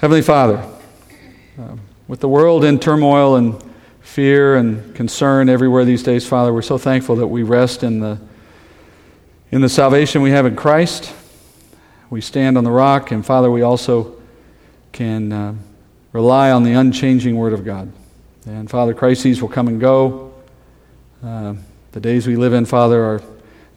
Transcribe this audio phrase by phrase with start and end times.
[0.00, 0.66] Heavenly Father,
[1.58, 1.76] uh,
[2.08, 3.62] with the world in turmoil and
[4.00, 8.18] fear and concern everywhere these days, Father, we're so thankful that we rest in the,
[9.50, 11.12] in the salvation we have in Christ.
[12.08, 14.18] We stand on the rock, and Father, we also
[14.92, 15.54] can uh,
[16.14, 17.92] rely on the unchanging Word of God.
[18.46, 20.32] And Father, crises will come and go.
[21.22, 21.56] Uh,
[21.92, 23.22] the days we live in, Father, are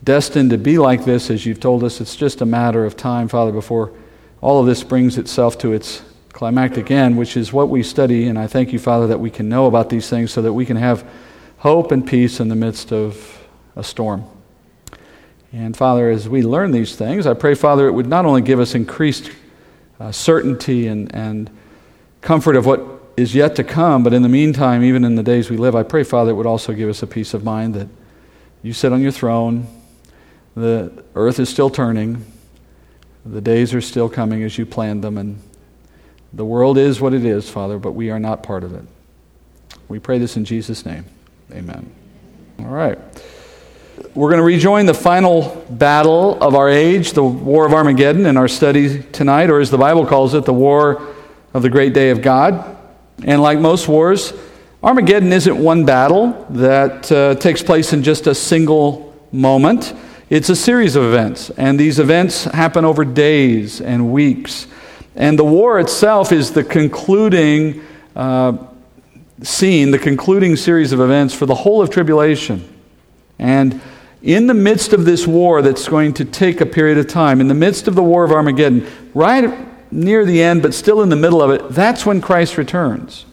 [0.06, 2.00] destined to be like this, as you've told us.
[2.00, 3.92] It's just a matter of time, Father, before
[4.40, 6.02] all of this brings itself to its
[6.34, 8.28] climactic end, which is what we study.
[8.28, 10.66] And I thank you, Father, that we can know about these things so that we
[10.66, 11.08] can have
[11.60, 14.26] hope and peace in the midst of a storm.
[15.54, 18.60] And Father, as we learn these things, I pray, Father, it would not only give
[18.60, 19.32] us increased
[20.00, 21.50] uh, certainty and, and
[22.22, 22.82] comfort of what
[23.16, 25.84] is yet to come, but in the meantime, even in the days we live, I
[25.84, 27.88] pray, Father, it would also give us a peace of mind that
[28.64, 29.68] you sit on your throne,
[30.56, 32.26] the earth is still turning,
[33.24, 35.40] the days are still coming as you planned them, and
[36.34, 38.84] the world is what it is, Father, but we are not part of it.
[39.88, 41.06] We pray this in Jesus' name.
[41.52, 41.92] Amen.
[42.60, 42.98] All right.
[44.16, 48.38] We're going to rejoin the final battle of our age, the War of Armageddon, in
[48.38, 51.08] our study tonight, or as the Bible calls it, the War
[51.54, 52.78] of the Great Day of God.
[53.24, 54.34] And like most wars,
[54.82, 59.94] Armageddon isn't one battle that uh, takes place in just a single moment.
[60.30, 64.68] It's a series of events, and these events happen over days and weeks.
[65.16, 67.84] And the war itself is the concluding
[68.16, 68.58] uh,
[69.42, 72.68] scene, the concluding series of events for the whole of tribulation.
[73.40, 73.82] And
[74.22, 77.48] in the midst of this war that's going to take a period of time, in
[77.48, 79.54] the midst of the war of Armageddon, right
[79.92, 83.26] near the end, but still in the middle of it, that's when Christ returns.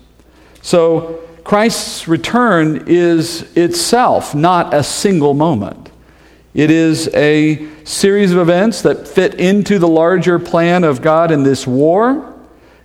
[0.62, 5.89] So Christ's return is itself not a single moment.
[6.52, 11.44] It is a series of events that fit into the larger plan of God in
[11.44, 12.34] this war.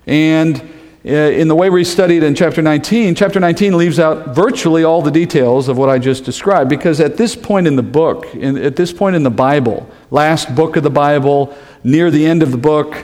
[0.05, 0.61] And
[1.03, 5.01] uh, in the way we studied in chapter 19, chapter 19 leaves out virtually all
[5.01, 8.55] the details of what I just described because at this point in the book, in,
[8.57, 12.51] at this point in the Bible, last book of the Bible, near the end of
[12.51, 13.03] the book,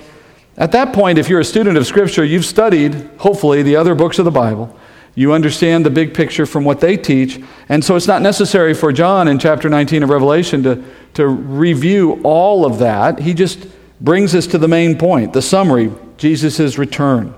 [0.58, 4.20] at that point, if you're a student of Scripture, you've studied, hopefully, the other books
[4.20, 4.78] of the Bible.
[5.14, 7.42] You understand the big picture from what they teach.
[7.68, 10.84] And so it's not necessary for John in chapter 19 of Revelation to,
[11.16, 13.20] to review all of that.
[13.20, 13.68] He just
[14.00, 17.34] brings us to the main point, the summary Jesus' return.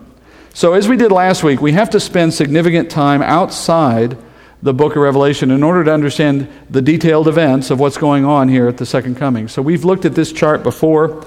[0.54, 4.18] So, as we did last week, we have to spend significant time outside
[4.62, 8.50] the book of Revelation in order to understand the detailed events of what's going on
[8.50, 9.48] here at the second coming.
[9.48, 11.26] So, we've looked at this chart before,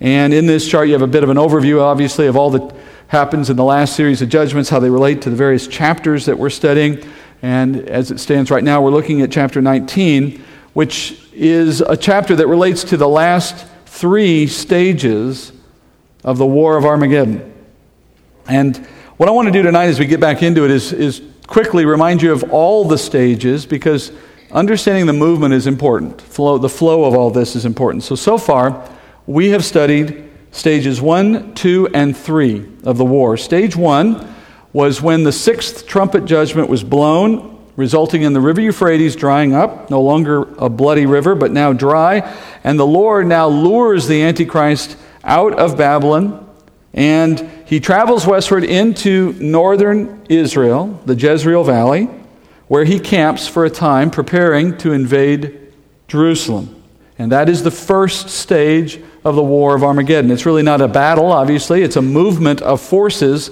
[0.00, 2.74] and in this chart, you have a bit of an overview, obviously, of all that
[3.08, 6.38] happens in the last series of judgments, how they relate to the various chapters that
[6.38, 7.02] we're studying.
[7.42, 10.42] And as it stands right now, we're looking at chapter 19,
[10.72, 15.52] which is a chapter that relates to the last three stages
[16.24, 17.52] of the War of Armageddon.
[18.48, 18.76] And
[19.16, 21.84] what I want to do tonight as we get back into it is, is quickly
[21.84, 24.10] remind you of all the stages because
[24.50, 26.20] understanding the movement is important.
[26.20, 28.02] Flow, the flow of all this is important.
[28.02, 28.88] So, so far,
[29.26, 30.23] we have studied
[30.54, 33.36] stages one, two, and three of the war.
[33.36, 34.34] Stage one
[34.72, 39.90] was when the sixth trumpet judgment was blown, resulting in the river Euphrates drying up,
[39.90, 42.20] no longer a bloody river, but now dry.
[42.64, 46.40] And the Lord now lures the Antichrist out of Babylon
[46.94, 52.08] and he travels westward into northern Israel, the Jezreel Valley,
[52.68, 55.72] where he camps for a time, preparing to invade
[56.06, 56.82] Jerusalem.
[57.18, 60.30] And that is the first stage of the War of Armageddon.
[60.30, 63.50] It's really not a battle, obviously, it's a movement of forces,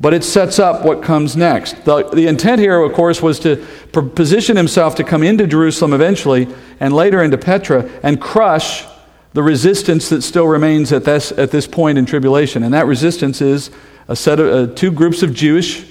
[0.00, 1.84] but it sets up what comes next.
[1.84, 3.56] The, the intent here, of course, was to
[3.92, 6.48] position himself to come into Jerusalem eventually
[6.80, 8.84] and later into Petra and crush
[9.32, 12.62] the resistance that still remains at this, at this point in tribulation.
[12.62, 13.70] And that resistance is
[14.08, 15.86] a set of uh, two groups of Jewish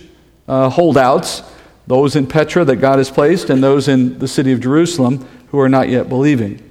[0.47, 1.43] uh, holdouts
[1.87, 5.59] those in Petra that God has placed, and those in the city of Jerusalem who
[5.59, 6.61] are not yet believing.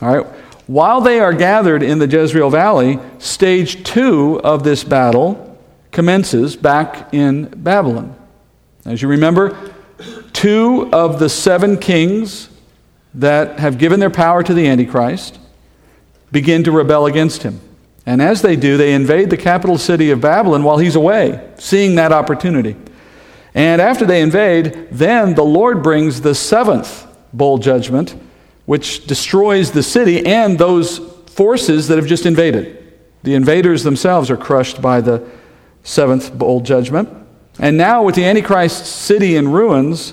[0.00, 0.26] All right?
[0.66, 5.58] While they are gathered in the Jezreel Valley, stage two of this battle
[5.92, 8.16] commences back in Babylon.
[8.84, 9.56] As you remember,
[10.32, 12.48] two of the seven kings
[13.14, 15.38] that have given their power to the Antichrist
[16.32, 17.60] begin to rebel against him.
[18.04, 21.94] And as they do, they invade the capital city of Babylon while he's away, seeing
[21.94, 22.76] that opportunity.
[23.54, 28.14] And after they invade, then the Lord brings the seventh bowl judgment,
[28.66, 32.94] which destroys the city and those forces that have just invaded.
[33.22, 35.26] The invaders themselves are crushed by the
[35.82, 37.08] seventh bowl judgment.
[37.58, 40.12] And now, with the Antichrist city in ruins,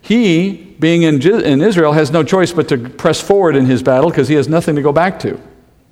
[0.00, 4.10] he, being in, in Israel, has no choice but to press forward in his battle
[4.10, 5.38] because he has nothing to go back to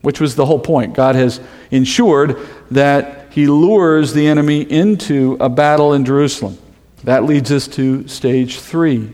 [0.06, 0.94] which was the whole point.
[0.94, 1.40] God has
[1.72, 2.38] ensured
[2.70, 6.56] that he lures the enemy into a battle in Jerusalem.
[7.02, 9.12] That leads us to stage three.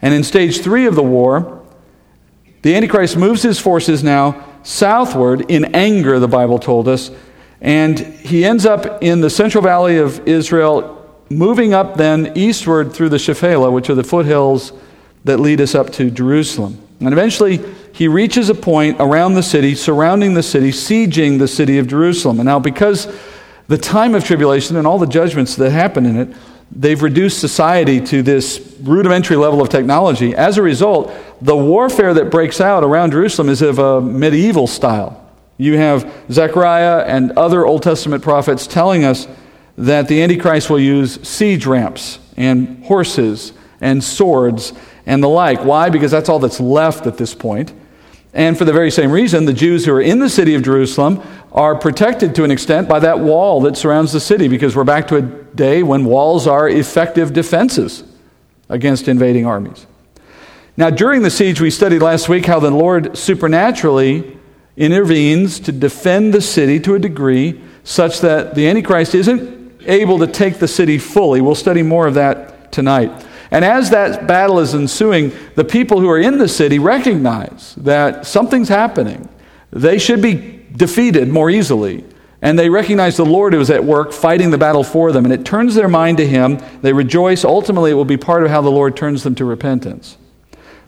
[0.00, 1.55] And in stage three of the war,
[2.62, 7.10] the Antichrist moves his forces now southward in anger, the Bible told us,
[7.60, 10.92] and he ends up in the central valley of Israel,
[11.30, 14.72] moving up then eastward through the Shephelah, which are the foothills
[15.24, 16.80] that lead us up to Jerusalem.
[17.00, 17.60] And eventually,
[17.92, 22.40] he reaches a point around the city, surrounding the city, sieging the city of Jerusalem.
[22.40, 23.08] And now, because
[23.68, 26.36] the time of tribulation and all the judgments that happen in it,
[26.72, 30.34] they've reduced society to this rudimentary level of technology.
[30.34, 35.22] As a result, the warfare that breaks out around Jerusalem is of a medieval style.
[35.58, 39.26] You have Zechariah and other Old Testament prophets telling us
[39.78, 44.72] that the Antichrist will use siege ramps and horses and swords
[45.06, 45.64] and the like.
[45.64, 45.88] Why?
[45.88, 47.72] Because that's all that's left at this point.
[48.34, 51.22] And for the very same reason, the Jews who are in the city of Jerusalem
[51.52, 55.08] are protected to an extent by that wall that surrounds the city, because we're back
[55.08, 58.04] to a day when walls are effective defenses
[58.68, 59.86] against invading armies.
[60.76, 64.36] Now, during the siege, we studied last week how the Lord supernaturally
[64.76, 70.26] intervenes to defend the city to a degree such that the Antichrist isn't able to
[70.26, 71.40] take the city fully.
[71.40, 73.26] We'll study more of that tonight.
[73.50, 78.26] And as that battle is ensuing, the people who are in the city recognize that
[78.26, 79.28] something's happening.
[79.70, 82.04] They should be defeated more easily.
[82.46, 85.24] And they recognize the Lord who is at work fighting the battle for them.
[85.24, 86.60] And it turns their mind to Him.
[86.80, 87.44] They rejoice.
[87.44, 90.16] Ultimately, it will be part of how the Lord turns them to repentance.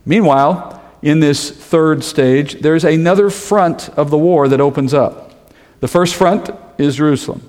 [0.07, 5.53] Meanwhile, in this third stage, there's another front of the war that opens up.
[5.81, 7.43] The first front is Jerusalem.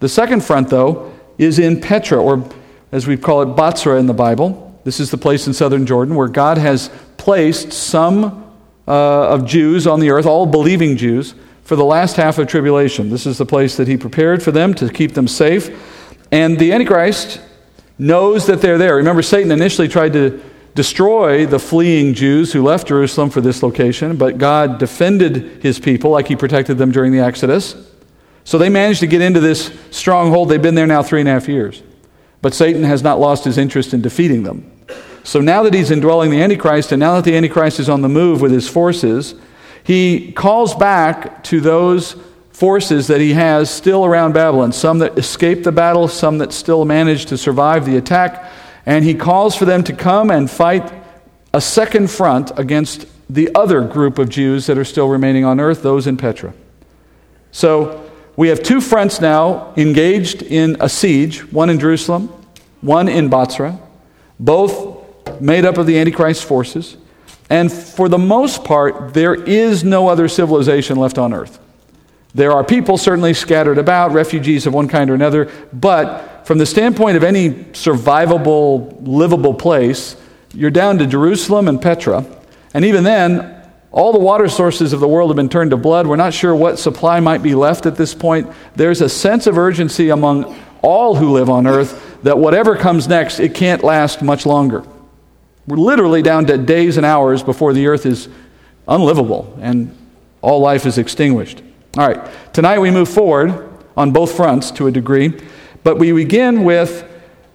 [0.00, 2.46] The second front, though, is in Petra, or
[2.92, 4.78] as we call it, Bozrah in the Bible.
[4.84, 8.52] This is the place in southern Jordan where God has placed some
[8.86, 11.34] uh, of Jews on the earth, all believing Jews,
[11.66, 13.10] for the last half of tribulation.
[13.10, 15.68] This is the place that He prepared for them to keep them safe.
[16.30, 17.40] And the Antichrist
[17.98, 18.94] knows that they're there.
[18.94, 20.40] Remember, Satan initially tried to
[20.76, 26.10] destroy the fleeing Jews who left Jerusalem for this location, but God defended his people
[26.10, 27.74] like he protected them during the Exodus.
[28.44, 30.48] So they managed to get into this stronghold.
[30.48, 31.82] They've been there now three and a half years.
[32.42, 34.70] But Satan has not lost his interest in defeating them.
[35.24, 38.08] So now that he's indwelling the Antichrist, and now that the Antichrist is on the
[38.08, 39.34] move with his forces,
[39.86, 42.16] he calls back to those
[42.50, 46.84] forces that he has still around Babylon, some that escaped the battle, some that still
[46.84, 48.50] managed to survive the attack
[48.86, 50.92] and he calls for them to come and fight
[51.52, 55.82] a second front against the other group of Jews that are still remaining on earth,
[55.82, 56.54] those in Petra.
[57.50, 62.28] So we have two fronts now engaged in a siege, one in Jerusalem,
[62.80, 63.78] one in Bozrah,
[64.38, 66.96] both made up of the Antichrist forces.
[67.48, 71.60] And for the most part, there is no other civilization left on earth.
[72.34, 76.66] There are people certainly scattered about, refugees of one kind or another, but from the
[76.66, 80.16] standpoint of any survivable, livable place,
[80.52, 82.26] you're down to Jerusalem and Petra.
[82.74, 83.52] And even then,
[83.90, 86.06] all the water sources of the world have been turned to blood.
[86.06, 88.52] We're not sure what supply might be left at this point.
[88.74, 93.40] There's a sense of urgency among all who live on earth that whatever comes next,
[93.40, 94.84] it can't last much longer.
[95.66, 98.28] We're literally down to days and hours before the earth is
[98.86, 99.96] unlivable and
[100.40, 101.62] all life is extinguished.
[101.98, 105.32] All right, tonight we move forward on both fronts to a degree.
[105.82, 107.08] But we begin with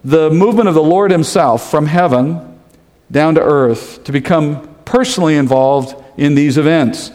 [0.04, 2.60] the movement of the Lord Himself from heaven
[3.12, 7.12] down to earth to become personally involved in these events.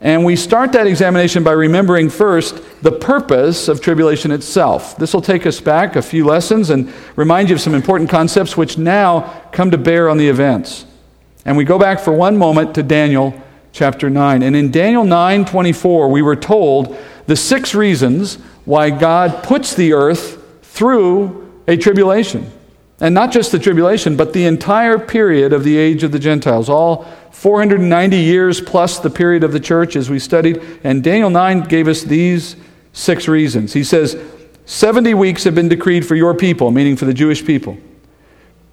[0.00, 4.96] And we start that examination by remembering first the purpose of tribulation itself.
[4.96, 8.56] This will take us back a few lessons and remind you of some important concepts
[8.56, 10.84] which now come to bear on the events.
[11.44, 13.34] And we go back for one moment to Daniel
[13.72, 14.42] chapter 9.
[14.42, 20.40] And in Daniel 9:24 we were told the six reasons why God puts the earth
[20.62, 22.50] through a tribulation.
[23.00, 26.68] And not just the tribulation, but the entire period of the age of the Gentiles,
[26.68, 30.60] all 490 years plus the period of the church as we studied.
[30.82, 32.56] And Daniel 9 gave us these
[32.92, 33.72] six reasons.
[33.72, 34.20] He says,
[34.66, 37.78] 70 weeks have been decreed for your people, meaning for the Jewish people,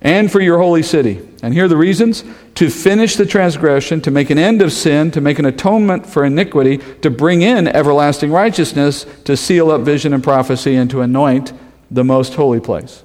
[0.02, 1.22] and for your holy city.
[1.42, 2.24] And here are the reasons
[2.56, 6.26] to finish the transgression, to make an end of sin, to make an atonement for
[6.26, 11.54] iniquity, to bring in everlasting righteousness, to seal up vision and prophecy, and to anoint
[11.90, 13.05] the most holy place.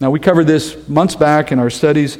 [0.00, 2.18] Now, we covered this months back in our studies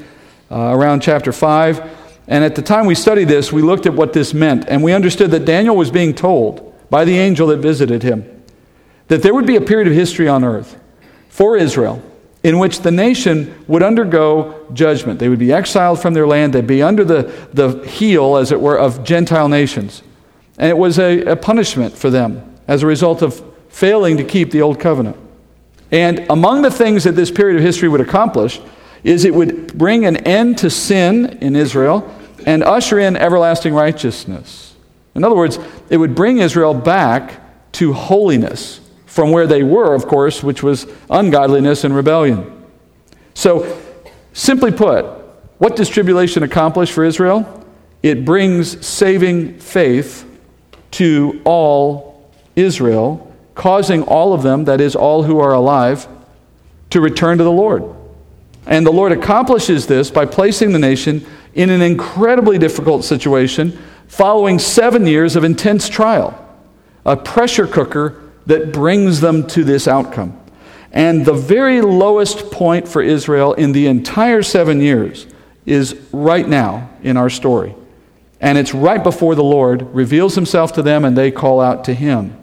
[0.51, 1.97] uh, around chapter 5.
[2.27, 4.67] And at the time we studied this, we looked at what this meant.
[4.69, 8.35] And we understood that Daniel was being told by the angel that visited him
[9.09, 10.79] that there would be a period of history on earth
[11.29, 12.03] for Israel
[12.43, 15.19] in which the nation would undergo judgment.
[15.19, 18.61] They would be exiled from their land, they'd be under the, the heel, as it
[18.61, 20.03] were, of Gentile nations.
[20.59, 24.51] And it was a, a punishment for them as a result of failing to keep
[24.51, 25.17] the old covenant.
[25.91, 28.61] And among the things that this period of history would accomplish
[29.05, 32.15] is it would bring an end to sin in Israel
[32.47, 34.75] and usher in everlasting righteousness.
[35.15, 35.59] In other words,
[35.91, 37.41] it would bring Israel back
[37.73, 42.65] to holiness from where they were, of course, which was ungodliness and rebellion.
[43.35, 43.81] So,
[44.33, 45.05] simply put,
[45.59, 47.65] what does tribulation accomplish for Israel?
[48.03, 50.25] It brings saving faith
[50.93, 53.28] to all Israel,
[53.59, 56.07] causing all of them, that is, all who are alive,
[56.91, 57.83] to return to the Lord.
[58.67, 64.61] And the Lord accomplishes this by placing the nation in an incredibly difficult situation following
[64.61, 66.39] seven years of intense trial,
[67.05, 70.41] a pressure cooker that brings them to this outcome.
[70.93, 75.27] And the very lowest point for Israel in the entire seven years
[75.67, 77.75] is right now in our story.
[78.41, 81.93] And it's right before the Lord reveals himself to them and they call out to
[81.93, 82.37] him.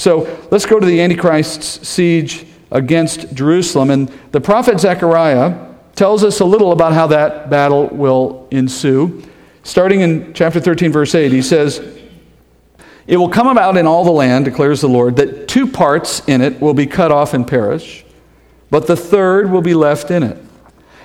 [0.00, 3.90] So let's go to the Antichrist's siege against Jerusalem.
[3.90, 9.22] And the prophet Zechariah tells us a little about how that battle will ensue.
[9.62, 11.86] Starting in chapter 13, verse 8, he says,
[13.06, 16.40] It will come about in all the land, declares the Lord, that two parts in
[16.40, 18.02] it will be cut off and perish,
[18.70, 20.38] but the third will be left in it.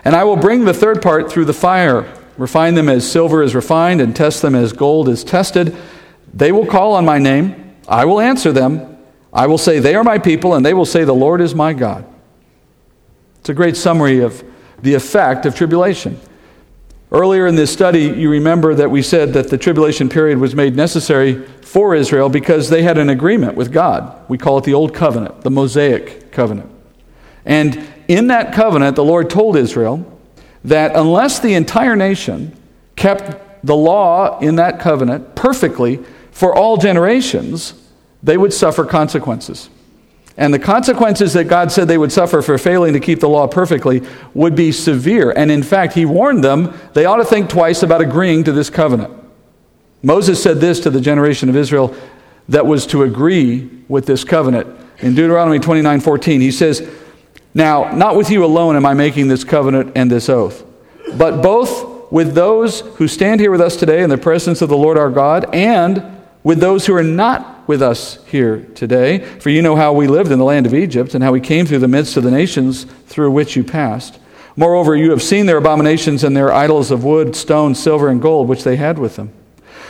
[0.06, 3.56] And I will bring the third part through the fire, refine them as silver is
[3.56, 5.76] refined, and test them as gold is tested.
[6.34, 8.98] They will call on my name, I will answer them.
[9.34, 11.74] I will say, They are my people, and they will say, The Lord is my
[11.74, 12.06] God.
[13.40, 14.44] It's a great summary of
[14.82, 16.20] the effect of tribulation.
[17.12, 20.76] Earlier in this study, you remember that we said that the tribulation period was made
[20.76, 24.28] necessary for Israel because they had an agreement with God.
[24.28, 26.72] We call it the Old Covenant, the Mosaic Covenant.
[27.46, 30.20] And in that covenant, the Lord told Israel
[30.64, 32.58] that unless the entire nation
[32.96, 36.04] kept the law in that covenant perfectly
[36.36, 37.74] for all generations,
[38.22, 39.70] they would suffer consequences.
[40.36, 43.48] And the consequences that God said they would suffer for failing to keep the law
[43.48, 45.32] perfectly would be severe.
[45.32, 48.70] And in fact, He warned them they ought to think twice about agreeing to this
[48.70, 49.14] covenant.
[50.04, 51.96] Moses said this to the generation of Israel
[52.50, 54.68] that was to agree with this covenant.
[55.00, 56.86] In Deuteronomy 29 14, he says,
[57.54, 60.66] Now, not with you alone am I making this covenant and this oath,
[61.18, 64.76] but both with those who stand here with us today in the presence of the
[64.76, 66.12] Lord our God and
[66.46, 69.18] with those who are not with us here today.
[69.40, 71.66] For you know how we lived in the land of Egypt and how we came
[71.66, 74.20] through the midst of the nations through which you passed.
[74.56, 78.48] Moreover, you have seen their abominations and their idols of wood, stone, silver, and gold,
[78.48, 79.34] which they had with them.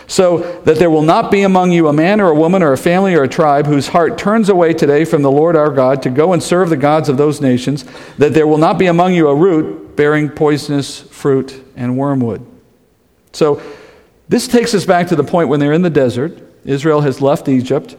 [0.07, 2.77] So that there will not be among you a man or a woman or a
[2.77, 6.09] family or a tribe whose heart turns away today from the Lord our God to
[6.09, 7.83] go and serve the gods of those nations,
[8.17, 12.45] that there will not be among you a root bearing poisonous fruit and wormwood.
[13.33, 13.61] So
[14.27, 17.47] this takes us back to the point when they're in the desert Israel has left
[17.47, 17.95] Egypt.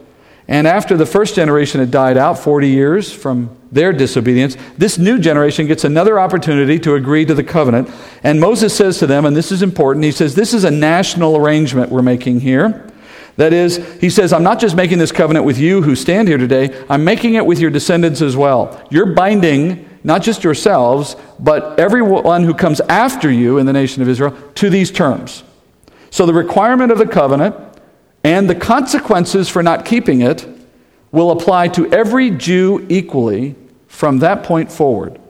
[0.49, 5.19] And after the first generation had died out, 40 years from their disobedience, this new
[5.19, 7.89] generation gets another opportunity to agree to the covenant.
[8.23, 11.35] And Moses says to them, and this is important, he says, This is a national
[11.35, 12.89] arrangement we're making here.
[13.35, 16.37] That is, he says, I'm not just making this covenant with you who stand here
[16.37, 18.85] today, I'm making it with your descendants as well.
[18.89, 24.09] You're binding not just yourselves, but everyone who comes after you in the nation of
[24.09, 25.43] Israel to these terms.
[26.17, 27.55] So the requirement of the covenant
[28.23, 30.47] and the consequences for not keeping it
[31.11, 33.53] will apply to every Jew equally
[33.85, 35.21] from that point forward.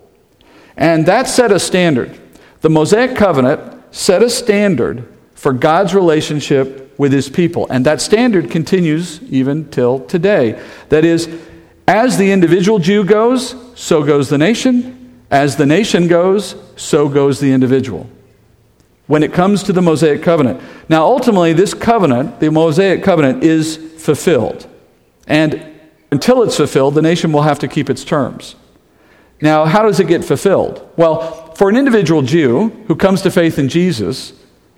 [0.77, 2.17] And that set a standard.
[2.61, 7.67] The Mosaic covenant set a standard for God's relationship with his people.
[7.69, 10.57] And that standard continues even till today.
[10.87, 11.27] That is,
[11.85, 15.21] as the individual Jew goes, so goes the nation.
[15.29, 18.09] As the nation goes, so goes the individual
[19.07, 20.61] when it comes to the Mosaic covenant.
[20.89, 24.67] Now, ultimately, this covenant, the Mosaic covenant, is fulfilled.
[25.27, 25.65] And
[26.11, 28.55] until it's fulfilled, the nation will have to keep its terms.
[29.41, 30.89] Now, how does it get fulfilled?
[30.97, 34.33] Well, for an individual Jew who comes to faith in Jesus,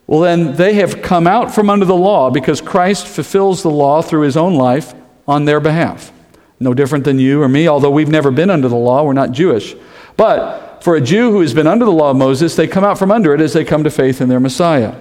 [0.06, 4.02] well, then they have come out from under the law because Christ fulfills the law
[4.02, 4.94] through his own life
[5.28, 6.12] on their behalf.
[6.60, 9.32] No different than you or me, although we've never been under the law, we're not
[9.32, 9.76] Jewish.
[10.18, 12.98] But for a Jew who has been under the law of Moses, they come out
[12.98, 14.96] from under it as they come to faith in their Messiah.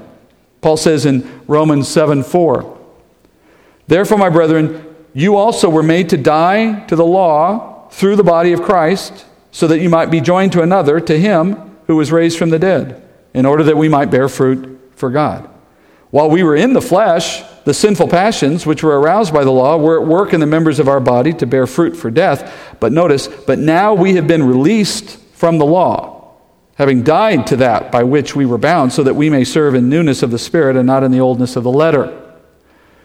[0.60, 2.78] Paul says in Romans 7 4,
[3.86, 8.52] Therefore, my brethren, you also were made to die to the law through the body
[8.52, 12.38] of Christ, so that you might be joined to another, to him who was raised
[12.38, 15.48] from the dead, in order that we might bear fruit for God.
[16.10, 19.76] While we were in the flesh, the sinful passions, which were aroused by the law,
[19.76, 22.76] were at work in the members of our body to bear fruit for death.
[22.80, 26.32] But notice, but now we have been released from the law,
[26.74, 29.88] having died to that by which we were bound, so that we may serve in
[29.88, 32.12] newness of the Spirit and not in the oldness of the letter.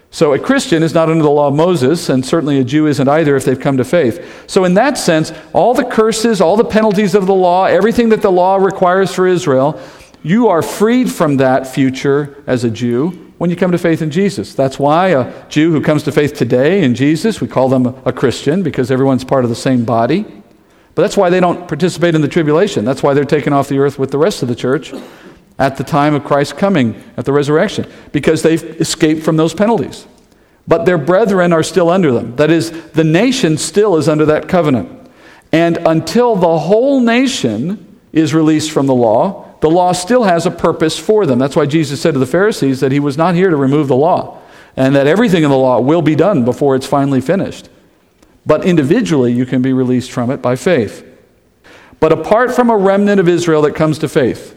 [0.10, 3.08] So a Christian is not under the law of Moses, and certainly a Jew isn't
[3.08, 4.50] either if they've come to faith.
[4.50, 8.24] So, in that sense, all the curses, all the penalties of the law, everything that
[8.24, 9.80] the law requires for Israel,
[10.24, 14.10] you are freed from that future as a Jew when you come to faith in
[14.10, 14.56] Jesus.
[14.56, 18.14] That's why a Jew who comes to faith today in Jesus, we call them a
[18.14, 20.43] Christian because everyone's part of the same body.
[20.96, 22.86] But that's why they don't participate in the tribulation.
[22.86, 24.94] That's why they're taken off the earth with the rest of the church
[25.58, 30.08] at the time of Christ's coming at the resurrection because they've escaped from those penalties.
[30.68, 32.36] But their brethren are still under them.
[32.36, 35.12] That is, the nation still is under that covenant.
[35.52, 40.52] And until the whole nation is released from the law, the law still has a
[40.52, 41.40] purpose for them.
[41.40, 43.96] That's why Jesus said to the Pharisees that he was not here to remove the
[43.96, 44.40] law
[44.76, 47.70] and that everything in the law will be done before it's finally finished.
[48.46, 51.06] But individually, you can be released from it by faith.
[52.00, 54.54] But apart from a remnant of Israel that comes to faith,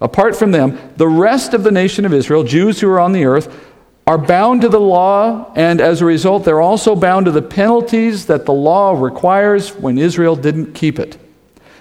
[0.00, 3.24] Apart from them, the rest of the nation of Israel, Jews who are on the
[3.24, 3.70] earth,
[4.06, 8.26] are bound to the law, and as a result, they're also bound to the penalties
[8.26, 11.16] that the law requires when Israel didn't keep it.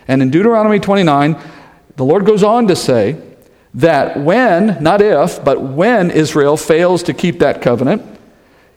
[0.07, 1.37] And in Deuteronomy 29,
[1.97, 3.21] the Lord goes on to say
[3.73, 8.12] that when, not if, but when Israel fails to keep that covenant,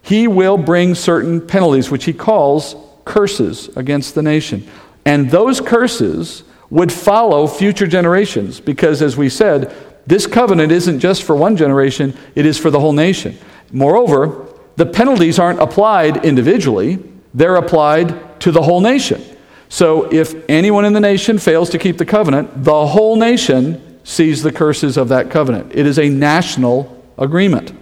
[0.07, 4.65] he will bring certain penalties, which he calls curses against the nation.
[5.05, 9.75] And those curses would follow future generations because, as we said,
[10.07, 13.37] this covenant isn't just for one generation, it is for the whole nation.
[13.73, 14.47] Moreover,
[14.77, 17.03] the penalties aren't applied individually,
[17.35, 19.21] they're applied to the whole nation.
[19.69, 24.45] So if anyone in the nation fails to keep the covenant, the whole nation sees
[24.45, 25.73] the curses of that covenant.
[25.75, 27.73] It is a national agreement.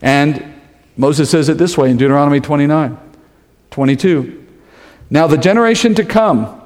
[0.00, 0.51] And
[0.96, 2.98] Moses says it this way in Deuteronomy 29
[3.70, 4.46] 22.
[5.10, 6.60] Now, the generation to come,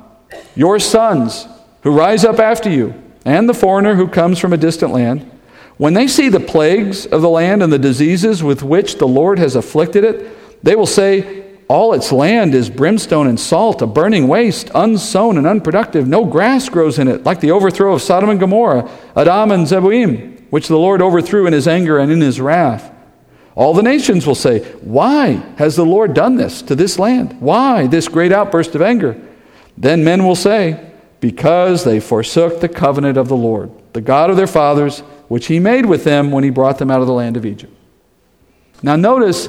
[0.55, 1.47] your sons
[1.83, 5.31] who rise up after you, and the foreigner who comes from a distant land,
[5.79, 9.39] when they see the plagues of the land and the diseases with which the Lord
[9.39, 14.27] has afflicted it, they will say, All its land is brimstone and salt, a burning
[14.27, 16.09] waste, unsown and unproductive.
[16.09, 20.41] No grass grows in it, like the overthrow of Sodom and Gomorrah, Adam and Zeboim,
[20.51, 22.91] which the Lord overthrew in his anger and in his wrath.
[23.57, 27.41] All the nations will say, Why has the Lord done this to this land?
[27.41, 29.21] Why this great outburst of anger?
[29.79, 34.37] Then men will say, Because they forsook the covenant of the Lord, the God of
[34.37, 37.37] their fathers, which he made with them when he brought them out of the land
[37.37, 37.73] of Egypt.
[38.83, 39.49] Now, notice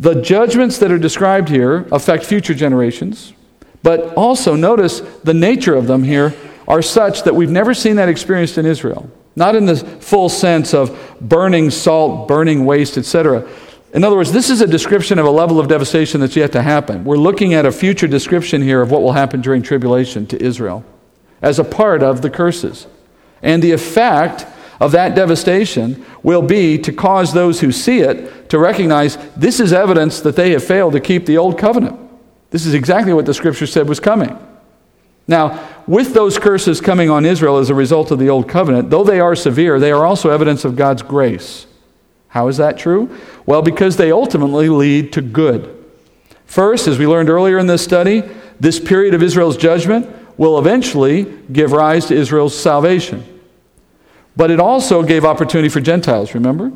[0.00, 3.34] the judgments that are described here affect future generations,
[3.82, 6.34] but also notice the nature of them here
[6.66, 9.10] are such that we've never seen that experienced in Israel.
[9.34, 13.48] Not in the full sense of burning salt, burning waste, etc.
[13.94, 16.62] In other words, this is a description of a level of devastation that's yet to
[16.62, 17.04] happen.
[17.04, 20.84] We're looking at a future description here of what will happen during tribulation to Israel
[21.42, 22.86] as a part of the curses.
[23.42, 24.46] And the effect
[24.80, 29.72] of that devastation will be to cause those who see it to recognize this is
[29.72, 31.98] evidence that they have failed to keep the old covenant.
[32.50, 34.38] This is exactly what the scripture said was coming.
[35.28, 39.04] Now, with those curses coming on Israel as a result of the old covenant, though
[39.04, 41.66] they are severe, they are also evidence of God's grace.
[42.28, 43.16] How is that true?
[43.46, 45.78] Well, because they ultimately lead to good.
[46.46, 48.22] First, as we learned earlier in this study,
[48.58, 50.08] this period of Israel's judgment
[50.38, 53.24] will eventually give rise to Israel's salvation.
[54.36, 56.72] But it also gave opportunity for Gentiles, remember?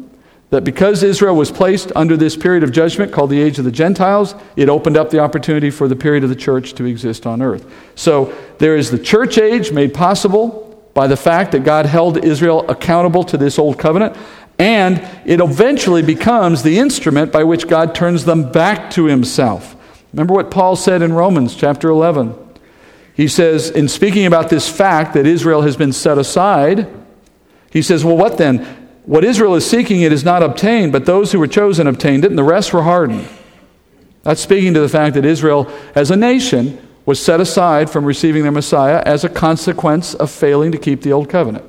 [0.50, 3.72] That because Israel was placed under this period of judgment called the age of the
[3.72, 7.42] Gentiles, it opened up the opportunity for the period of the church to exist on
[7.42, 7.66] earth.
[7.96, 10.62] So there is the church age made possible
[10.94, 14.16] by the fact that God held Israel accountable to this old covenant,
[14.58, 19.76] and it eventually becomes the instrument by which God turns them back to himself.
[20.12, 22.34] Remember what Paul said in Romans chapter 11.
[23.12, 26.86] He says, in speaking about this fact that Israel has been set aside,
[27.70, 28.85] he says, Well, what then?
[29.06, 32.30] What Israel is seeking, it is not obtained, but those who were chosen obtained it,
[32.30, 33.28] and the rest were hardened.
[34.24, 38.42] That's speaking to the fact that Israel, as a nation, was set aside from receiving
[38.42, 41.64] their Messiah as a consequence of failing to keep the old covenant.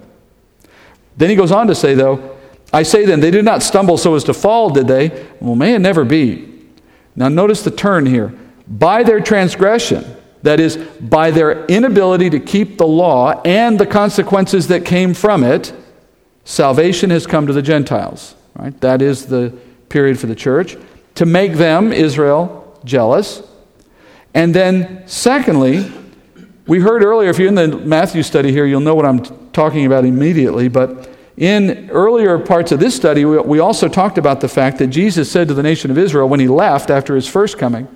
[1.16, 2.38] Then he goes on to say, though,
[2.74, 5.28] I say then, they did not stumble so as to fall, did they?
[5.40, 6.56] Well, may it never be.
[7.16, 8.34] Now, notice the turn here.
[8.68, 10.04] By their transgression,
[10.42, 15.44] that is, by their inability to keep the law and the consequences that came from
[15.44, 15.72] it,
[16.48, 18.34] salvation has come to the Gentiles.
[18.56, 18.80] Right?
[18.80, 19.54] That is the
[19.90, 20.78] period for the church.
[21.16, 23.44] To make them, Israel, jealous.
[24.34, 25.92] And then, secondly,
[26.66, 29.86] we heard earlier, if you're in the Matthew study here, you'll know what I'm talking
[29.86, 34.80] about immediately, but in earlier parts of this study, we also talked about the fact
[34.80, 37.88] that Jesus said to the nation of Israel when he left after his first coming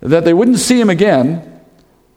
[0.00, 1.60] that they wouldn't see him again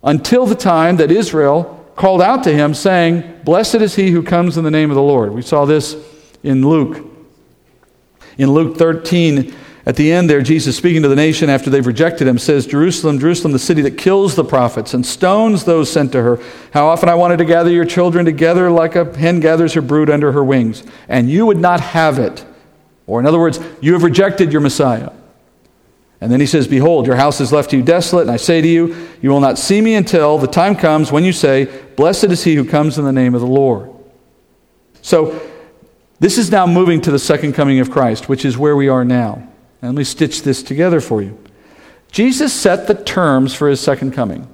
[0.03, 4.57] until the time that Israel called out to him, saying, Blessed is he who comes
[4.57, 5.33] in the name of the Lord.
[5.33, 5.95] We saw this
[6.43, 7.05] in Luke.
[8.37, 9.53] In Luke 13,
[9.85, 13.19] At the end, there, Jesus, speaking to the nation after they've rejected him, says, Jerusalem,
[13.19, 16.39] Jerusalem, the city that kills the prophets and stones those sent to her.
[16.71, 20.09] How often I wanted to gather your children together like a hen gathers her brood
[20.09, 22.45] under her wings, and you would not have it.
[23.07, 25.11] Or, in other words, you have rejected your Messiah.
[26.21, 28.61] And then he says, Behold, your house is left to you desolate, and I say
[28.61, 32.25] to you, you will not see me until the time comes when you say, Blessed
[32.25, 33.89] is he who comes in the name of the Lord.
[35.01, 35.41] So,
[36.19, 39.03] this is now moving to the second coming of Christ, which is where we are
[39.03, 39.47] now.
[39.81, 41.35] And let me stitch this together for you.
[42.11, 44.47] Jesus set the terms for his second coming.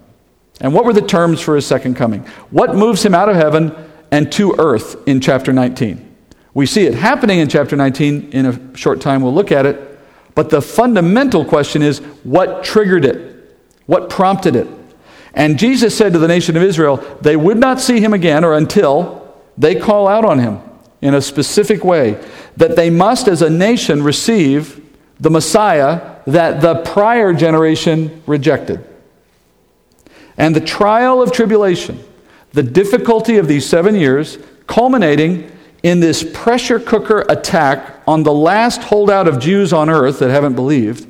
[0.62, 2.22] And what were the terms for his second coming?
[2.52, 3.76] What moves him out of heaven
[4.12, 6.16] and to earth in chapter 19?
[6.54, 8.30] We see it happening in chapter 19.
[8.32, 9.97] In a short time, we'll look at it.
[10.38, 13.58] But the fundamental question is what triggered it?
[13.88, 14.68] What prompted it?
[15.34, 18.54] And Jesus said to the nation of Israel, they would not see him again or
[18.54, 20.60] until they call out on him
[21.02, 22.24] in a specific way,
[22.56, 24.80] that they must, as a nation, receive
[25.20, 28.88] the Messiah that the prior generation rejected.
[30.38, 32.00] And the trial of tribulation,
[32.52, 35.52] the difficulty of these seven years, culminating
[35.84, 40.56] in this pressure cooker attack on the last holdout of Jews on earth that haven't
[40.56, 41.08] believed,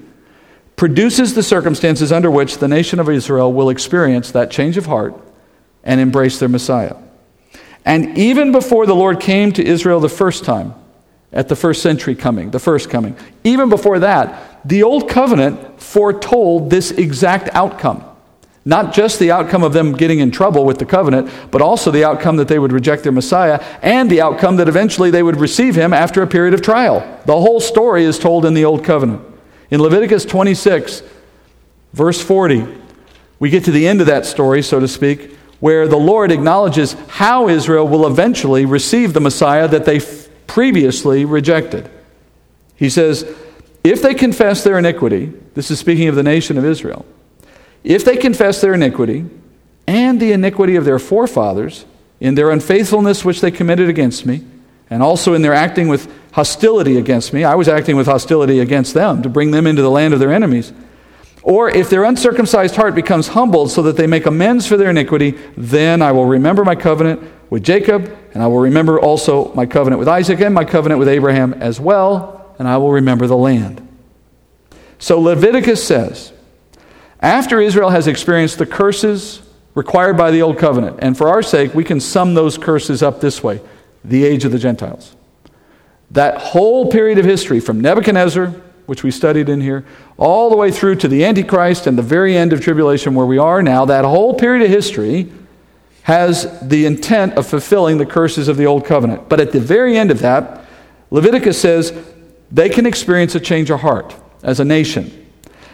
[0.76, 5.16] produces the circumstances under which the nation of Israel will experience that change of heart
[5.84, 6.96] and embrace their Messiah.
[7.86, 10.76] And even before the Lord came to Israel the first time,
[11.32, 13.16] at the first century coming, the first coming.
[13.44, 18.04] Even before that, the Old Covenant foretold this exact outcome.
[18.68, 22.04] Not just the outcome of them getting in trouble with the covenant, but also the
[22.04, 25.78] outcome that they would reject their Messiah and the outcome that eventually they would receive
[25.78, 27.00] him after a period of trial.
[27.26, 29.22] The whole story is told in the Old Covenant.
[29.72, 31.02] In Leviticus 26,
[31.94, 32.68] verse 40,
[33.40, 36.92] we get to the end of that story, so to speak, where the Lord acknowledges
[37.08, 40.02] how Israel will eventually receive the Messiah that they
[40.46, 41.90] previously rejected.
[42.76, 43.34] He says,
[43.86, 47.06] if they confess their iniquity, this is speaking of the nation of Israel,
[47.88, 49.26] if they confess their iniquity
[49.88, 51.86] and the iniquity of their forefathers
[52.20, 54.44] in their unfaithfulness which they committed against me,
[54.90, 58.94] and also in their acting with hostility against me, I was acting with hostility against
[58.94, 60.74] them to bring them into the land of their enemies.
[61.44, 65.38] Or if their uncircumcised heart becomes humbled so that they make amends for their iniquity,
[65.56, 70.00] then I will remember my covenant with Jacob, and I will remember also my covenant
[70.00, 73.88] with Isaac and my covenant with Abraham as well, and I will remember the land.
[75.00, 76.34] So Leviticus says,
[77.20, 79.42] after Israel has experienced the curses
[79.74, 83.22] required by the old covenant, and for our sake, we can sum those curses up
[83.22, 83.62] this way
[84.04, 85.16] the age of the Gentiles.
[86.12, 88.48] That whole period of history from Nebuchadnezzar,
[88.86, 89.86] which we studied in here,
[90.18, 93.38] all the way through to the Antichrist and the very end of tribulation where we
[93.38, 95.30] are now, that whole period of history
[96.04, 99.28] has the intent of fulfilling the curses of the old covenant.
[99.28, 100.64] But at the very end of that,
[101.12, 101.94] Leviticus says
[102.50, 105.27] they can experience a change of heart as a nation.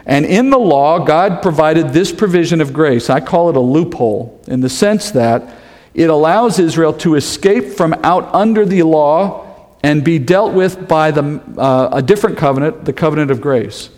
[0.06, 3.08] And in the law, God provided this provision of grace.
[3.08, 5.56] I call it a loophole in the sense that
[5.94, 9.44] it allows Israel to escape from out under the law
[9.82, 13.90] and be dealt with by the, uh, a different covenant, the covenant of grace.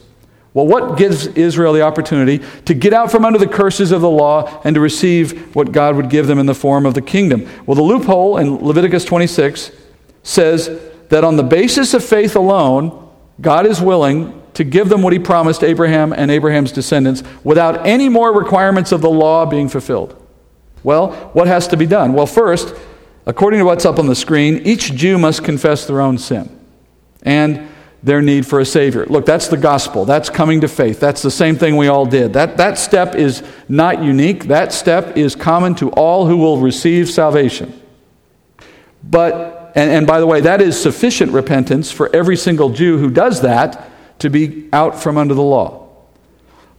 [0.53, 4.11] Well, what gives Israel the opportunity to get out from under the curses of the
[4.11, 7.47] law and to receive what God would give them in the form of the kingdom?
[7.67, 9.71] Well, the loophole in Leviticus 26
[10.23, 15.13] says that on the basis of faith alone, God is willing to give them what
[15.13, 20.17] he promised Abraham and Abraham's descendants without any more requirements of the law being fulfilled.
[20.83, 22.15] Well, what has to be done?
[22.15, 22.75] Well, first,
[23.27, 26.49] according to what's up on the screen, each Jew must confess their own sin.
[27.21, 27.69] And
[28.03, 29.05] their need for a Savior.
[29.05, 30.07] Look, that's the gospel.
[30.07, 31.01] That's coming to faith.
[31.01, 32.33] That's the same thing we all did.
[32.33, 37.11] That, that step is not unique, that step is common to all who will receive
[37.11, 37.79] salvation.
[39.05, 43.11] But, and, and by the way, that is sufficient repentance for every single Jew who
[43.11, 45.89] does that to be out from under the law.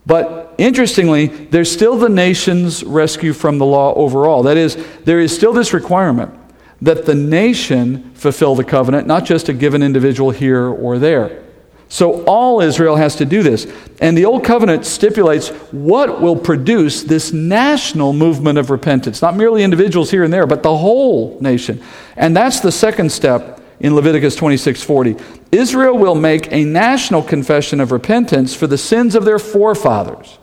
[0.06, 4.42] But interestingly, there's still the nation's rescue from the law overall.
[4.42, 6.34] That is, there is still this requirement
[6.80, 11.44] that the nation fulfill the covenant, not just a given individual here or there.
[11.90, 13.66] So all Israel has to do this.
[14.00, 19.62] And the Old Covenant stipulates what will produce this national movement of repentance, not merely
[19.62, 21.82] individuals here and there, but the whole nation.
[22.16, 25.16] And that's the second step in Leviticus 26:40.
[25.52, 30.38] Israel will make a national confession of repentance for the sins of their forefathers.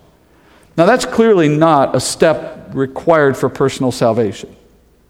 [0.77, 4.55] Now that's clearly not a step required for personal salvation.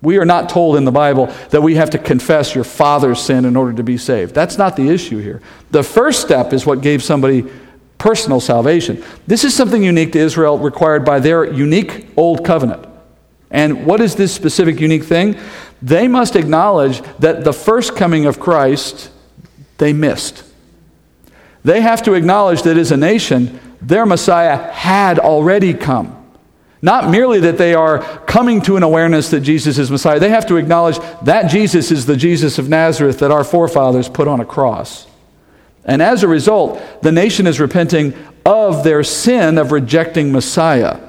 [0.01, 3.45] We are not told in the Bible that we have to confess your father's sin
[3.45, 4.35] in order to be saved.
[4.35, 5.41] That's not the issue here.
[5.71, 7.45] The first step is what gave somebody
[7.97, 9.03] personal salvation.
[9.25, 12.85] This is something unique to Israel, required by their unique old covenant.
[13.51, 15.37] And what is this specific unique thing?
[15.81, 19.11] They must acknowledge that the first coming of Christ
[19.77, 20.43] they missed.
[21.63, 26.21] They have to acknowledge that as a nation, their Messiah had already come.
[26.81, 30.45] Not merely that they are coming to an awareness that Jesus is Messiah, they have
[30.47, 34.45] to acknowledge that Jesus is the Jesus of Nazareth that our forefathers put on a
[34.45, 35.07] cross.
[35.83, 38.13] And as a result, the nation is repenting
[38.45, 40.99] of their sin of rejecting Messiah.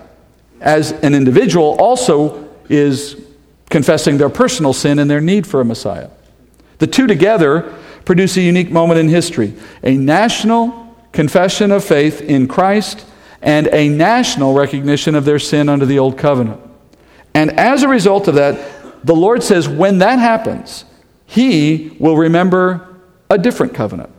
[0.61, 3.21] As an individual, also is
[3.71, 6.11] confessing their personal sin and their need for a Messiah.
[6.79, 12.47] The two together produce a unique moment in history a national confession of faith in
[12.47, 13.05] Christ
[13.42, 16.61] and a national recognition of their sin under the old covenant.
[17.35, 20.85] And as a result of that, the Lord says when that happens,
[21.27, 22.97] He will remember
[23.31, 24.11] a different covenant.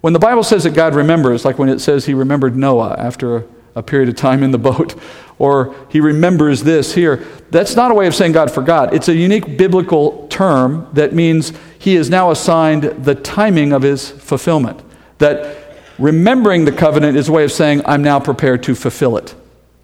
[0.00, 3.46] When the Bible says that God remembers, like when it says He remembered Noah after
[3.74, 4.94] a, period of time in the boat,
[5.40, 8.94] or He remembers this here, that's not a way of saying God forgot.
[8.94, 14.08] It's a unique biblical term that means He has now assigned the timing of His
[14.08, 14.80] fulfillment.
[15.18, 15.60] That
[16.00, 19.34] Remembering the covenant is a way of saying, I'm now prepared to fulfill it.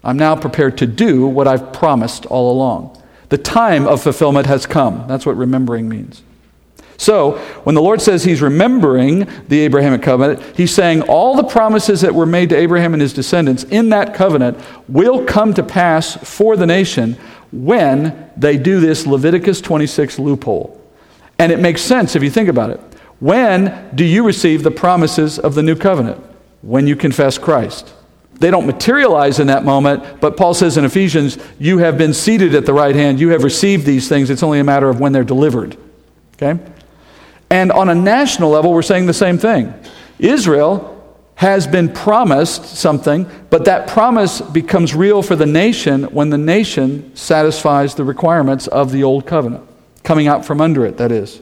[0.03, 2.99] I'm now prepared to do what I've promised all along.
[3.29, 5.05] The time of fulfillment has come.
[5.07, 6.23] That's what remembering means.
[6.97, 12.01] So, when the Lord says He's remembering the Abrahamic covenant, He's saying all the promises
[12.01, 16.17] that were made to Abraham and his descendants in that covenant will come to pass
[16.17, 17.15] for the nation
[17.51, 20.73] when they do this Leviticus 26 loophole.
[21.39, 22.79] And it makes sense if you think about it.
[23.19, 26.23] When do you receive the promises of the new covenant?
[26.61, 27.93] When you confess Christ.
[28.39, 32.53] They don't materialize in that moment, but Paul says in Ephesians, you have been seated
[32.53, 33.19] at the right hand.
[33.19, 34.29] You have received these things.
[34.29, 35.75] It's only a matter of when they're delivered.
[36.35, 36.59] Okay?
[37.49, 39.73] And on a national level, we're saying the same thing.
[40.19, 40.93] Israel
[41.35, 47.15] has been promised something, but that promise becomes real for the nation when the nation
[47.15, 49.63] satisfies the requirements of the old covenant,
[50.03, 51.39] coming out from under it, that is.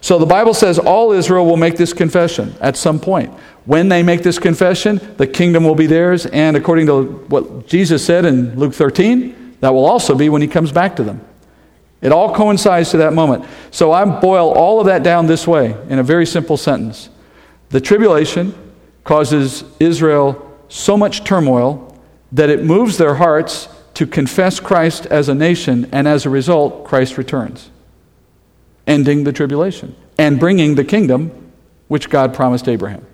[0.00, 3.32] So the Bible says all Israel will make this confession at some point.
[3.66, 8.04] When they make this confession, the kingdom will be theirs, and according to what Jesus
[8.04, 11.20] said in Luke 13, that will also be when he comes back to them.
[12.00, 13.46] It all coincides to that moment.
[13.70, 17.08] So I boil all of that down this way in a very simple sentence
[17.70, 18.54] The tribulation
[19.04, 21.96] causes Israel so much turmoil
[22.32, 26.84] that it moves their hearts to confess Christ as a nation, and as a result,
[26.84, 27.70] Christ returns
[28.86, 31.52] ending the tribulation and bringing the kingdom
[31.88, 33.04] which God promised Abraham.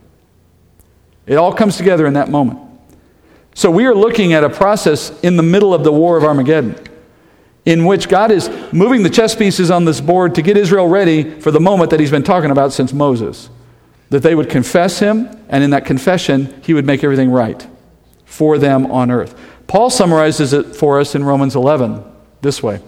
[1.27, 2.59] It all comes together in that moment.
[3.55, 6.77] So we are looking at a process in the middle of the war of Armageddon
[7.65, 11.39] in which God is moving the chess pieces on this board to get Israel ready
[11.41, 13.49] for the moment that he's been talking about since Moses.
[14.11, 17.67] That they would confess him, and in that confession, he would make everything right
[18.25, 19.39] for them on earth.
[19.67, 22.05] Paul summarizes it for us in Romans 11
[22.43, 22.81] this way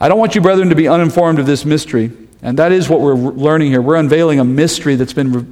[0.00, 2.10] I don't want you, brethren, to be uninformed of this mystery.
[2.42, 3.80] And that is what we're learning here.
[3.80, 5.46] We're unveiling a mystery that's been re-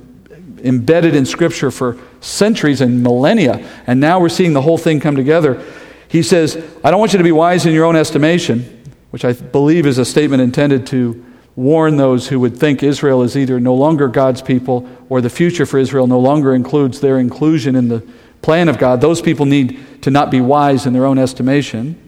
[0.63, 3.67] embedded in Scripture for centuries and millennia.
[3.87, 5.65] And now we're seeing the whole thing come together.
[6.13, 9.33] He says, I don't want you to be wise in your own estimation, which I
[9.33, 11.25] believe is a statement intended to
[11.57, 15.65] warn those who would think Israel is either no longer God's people or the future
[15.65, 18.07] for Israel no longer includes their inclusion in the
[18.43, 19.01] plan of God.
[19.01, 21.99] Those people need to not be wise in their own estimation.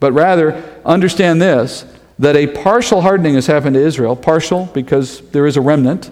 [0.00, 1.84] But rather, understand this
[2.18, 6.10] that a partial hardening has happened to Israel, partial because there is a remnant,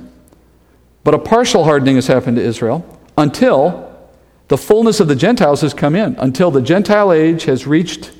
[1.02, 3.91] but a partial hardening has happened to Israel until
[4.52, 8.12] the fullness of the Gentiles has come in, until the Gentile age has reached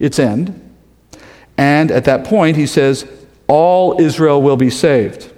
[0.00, 0.60] its end.
[1.56, 3.08] And at that point, he says,
[3.46, 5.32] all Israel will be saved.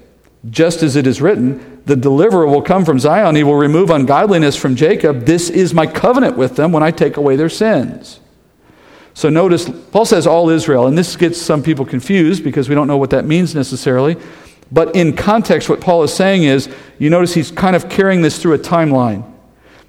[0.48, 3.36] Just as it is written, the deliverer will come from Zion.
[3.36, 5.26] He will remove ungodliness from Jacob.
[5.26, 8.18] This is my covenant with them when I take away their sins.
[9.12, 12.88] So notice, Paul says all Israel, and this gets some people confused because we don't
[12.88, 14.16] know what that means necessarily.
[14.72, 18.40] But in context, what Paul is saying is, you notice he's kind of carrying this
[18.40, 19.27] through a timeline.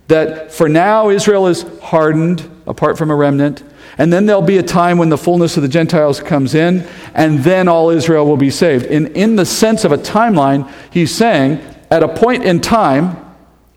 [0.10, 3.64] That for now, Israel is hardened, apart from a remnant.
[3.98, 7.40] And then there'll be a time when the fullness of the Gentiles comes in, and
[7.40, 8.86] then all Israel will be saved.
[8.86, 13.18] In, in the sense of a timeline, he's saying, at a point in time,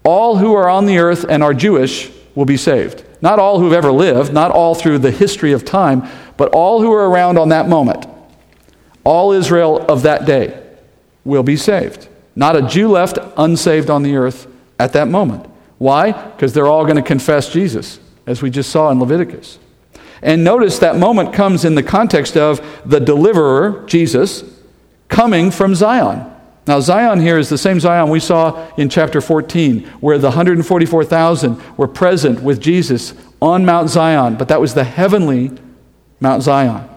[0.04, 3.04] all who are on the earth and are Jewish will be saved.
[3.20, 6.92] Not all who've ever lived, not all through the history of time, but all who
[6.92, 8.06] are around on that moment.
[9.04, 10.60] All Israel of that day
[11.24, 12.08] will be saved.
[12.34, 14.46] Not a Jew left unsaved on the earth
[14.78, 15.46] at that moment.
[15.82, 16.12] Why?
[16.12, 19.58] Because they're all going to confess Jesus, as we just saw in Leviticus.
[20.22, 24.44] And notice that moment comes in the context of the deliverer, Jesus,
[25.08, 26.24] coming from Zion.
[26.68, 31.76] Now, Zion here is the same Zion we saw in chapter 14, where the 144,000
[31.76, 35.50] were present with Jesus on Mount Zion, but that was the heavenly
[36.20, 36.88] Mount Zion.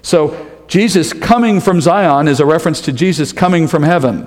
[0.00, 4.26] So, Jesus coming from Zion is a reference to Jesus coming from heaven.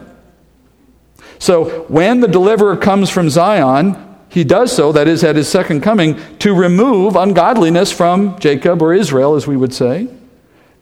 [1.39, 5.81] So when the deliverer comes from Zion, he does so, that is, at his second
[5.81, 10.07] coming, to remove ungodliness from Jacob or Israel, as we would say.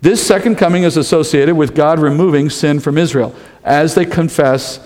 [0.01, 3.35] This second coming is associated with God removing sin from Israel.
[3.63, 4.79] As they confess,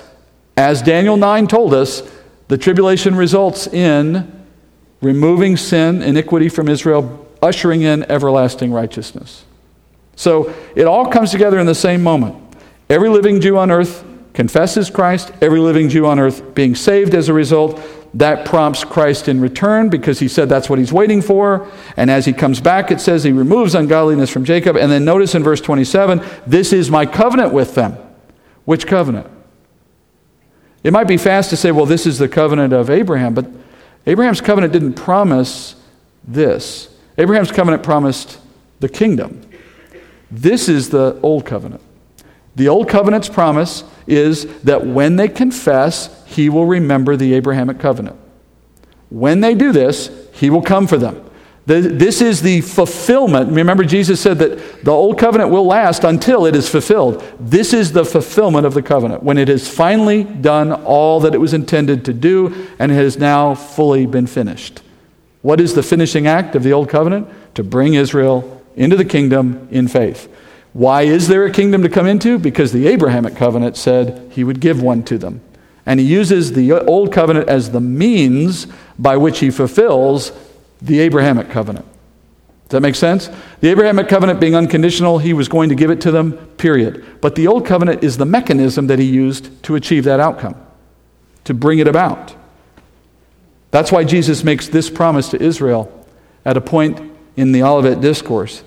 [0.56, 2.04] as Daniel 9 told us,
[2.50, 4.46] the tribulation results in
[5.02, 9.46] removing sin, iniquity from Israel, ushering in everlasting righteousness.
[10.16, 12.36] So it all comes together in the same moment.
[12.90, 14.04] Every living Jew on earth
[14.38, 17.82] confesses Christ, every living Jew on earth being saved as a result.
[18.14, 21.68] That prompts Christ in return because he said that's what he's waiting for.
[21.98, 24.78] And as he comes back, it says he removes ungodliness from Jacob.
[24.78, 27.98] And then notice in verse 27 this is my covenant with them.
[28.66, 29.26] Which covenant?
[30.84, 33.48] It might be fast to say, well, this is the covenant of Abraham, but
[34.06, 35.76] Abraham's covenant didn't promise
[36.24, 36.96] this.
[37.18, 38.40] Abraham's covenant promised
[38.82, 39.42] the kingdom.
[40.30, 41.82] This is the old covenant.
[42.58, 48.18] The old covenant's promise is that when they confess, he will remember the Abrahamic covenant.
[49.10, 51.24] When they do this, he will come for them.
[51.68, 53.52] This is the fulfillment.
[53.52, 57.24] Remember, Jesus said that the old covenant will last until it is fulfilled.
[57.40, 61.40] This is the fulfillment of the covenant, when it has finally done all that it
[61.40, 64.82] was intended to do and has now fully been finished.
[65.44, 67.28] What is the finishing act of the old covenant?
[67.54, 70.34] To bring Israel into the kingdom in faith.
[70.74, 72.38] Why is there a kingdom to come into?
[72.38, 75.42] Because the Abrahamic covenant said he would give one to them.
[75.86, 78.68] And he uses the old covenant as the means
[79.00, 80.32] by which he fulfills
[80.82, 81.86] the Abrahamic covenant.
[82.66, 83.30] Does that make sense?
[83.62, 87.06] The Abrahamic covenant being unconditional, he was going to give it to them, period.
[87.22, 90.56] But the old covenant is the mechanism that he used to achieve that outcome,
[91.46, 92.36] to bring it about.
[93.72, 96.06] That's why Jesus makes this promise to Israel
[96.44, 97.00] at a point
[97.38, 98.64] in the Olivet Discourse.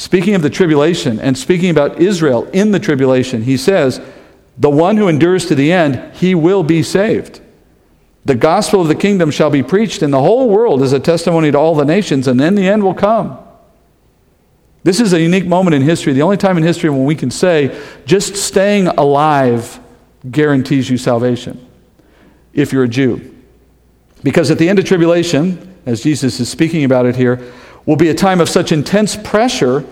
[0.00, 4.00] Speaking of the tribulation and speaking about Israel in the tribulation, he says,
[4.56, 7.42] The one who endures to the end, he will be saved.
[8.24, 11.52] The gospel of the kingdom shall be preached in the whole world as a testimony
[11.52, 13.38] to all the nations, and then the end will come.
[14.84, 17.30] This is a unique moment in history, the only time in history when we can
[17.30, 19.80] say just staying alive
[20.30, 21.60] guarantees you salvation
[22.54, 23.34] if you're a Jew.
[24.22, 27.52] Because at the end of tribulation, as Jesus is speaking about it here,
[27.86, 29.84] will be a time of such intense pressure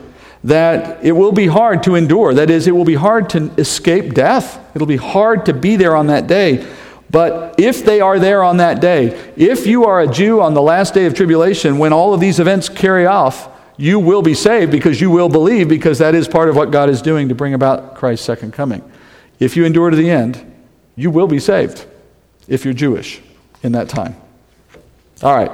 [0.44, 2.32] that it will be hard to endure.
[2.34, 4.60] That is, it will be hard to escape death.
[4.74, 6.66] It'll be hard to be there on that day.
[7.10, 10.62] But if they are there on that day, if you are a Jew on the
[10.62, 13.48] last day of tribulation, when all of these events carry off,
[13.78, 16.90] you will be saved because you will believe, because that is part of what God
[16.90, 18.82] is doing to bring about Christ's second coming.
[19.38, 20.44] If you endure to the end,
[20.96, 21.86] you will be saved
[22.46, 23.22] if you're Jewish
[23.62, 24.16] in that time.
[25.22, 25.50] All right.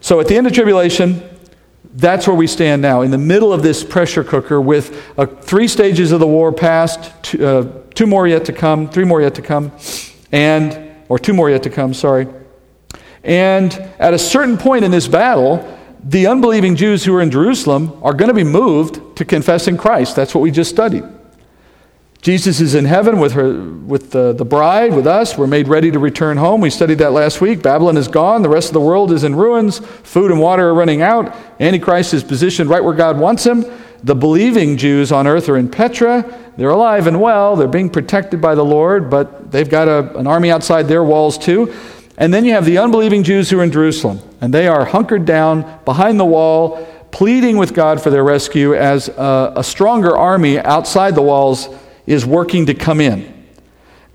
[0.00, 1.35] So at the end of tribulation,
[1.96, 5.66] that's where we stand now, in the middle of this pressure cooker with uh, three
[5.66, 9.34] stages of the war passed, two, uh, two more yet to come, three more yet
[9.36, 9.72] to come,
[10.30, 12.28] and or two more yet to come, sorry.
[13.24, 15.66] And at a certain point in this battle,
[16.04, 20.14] the unbelieving Jews who are in Jerusalem are going to be moved to confessing Christ.
[20.14, 21.04] That's what we just studied.
[22.26, 25.38] Jesus is in heaven with, her, with the, the bride, with us.
[25.38, 26.60] We're made ready to return home.
[26.60, 27.62] We studied that last week.
[27.62, 28.42] Babylon is gone.
[28.42, 29.78] The rest of the world is in ruins.
[29.78, 31.32] Food and water are running out.
[31.60, 33.64] Antichrist is positioned right where God wants him.
[34.02, 36.36] The believing Jews on earth are in Petra.
[36.56, 37.54] They're alive and well.
[37.54, 41.38] They're being protected by the Lord, but they've got a, an army outside their walls
[41.38, 41.72] too.
[42.18, 45.26] And then you have the unbelieving Jews who are in Jerusalem, and they are hunkered
[45.26, 50.58] down behind the wall, pleading with God for their rescue as a, a stronger army
[50.58, 51.68] outside the walls
[52.06, 53.32] is working to come in.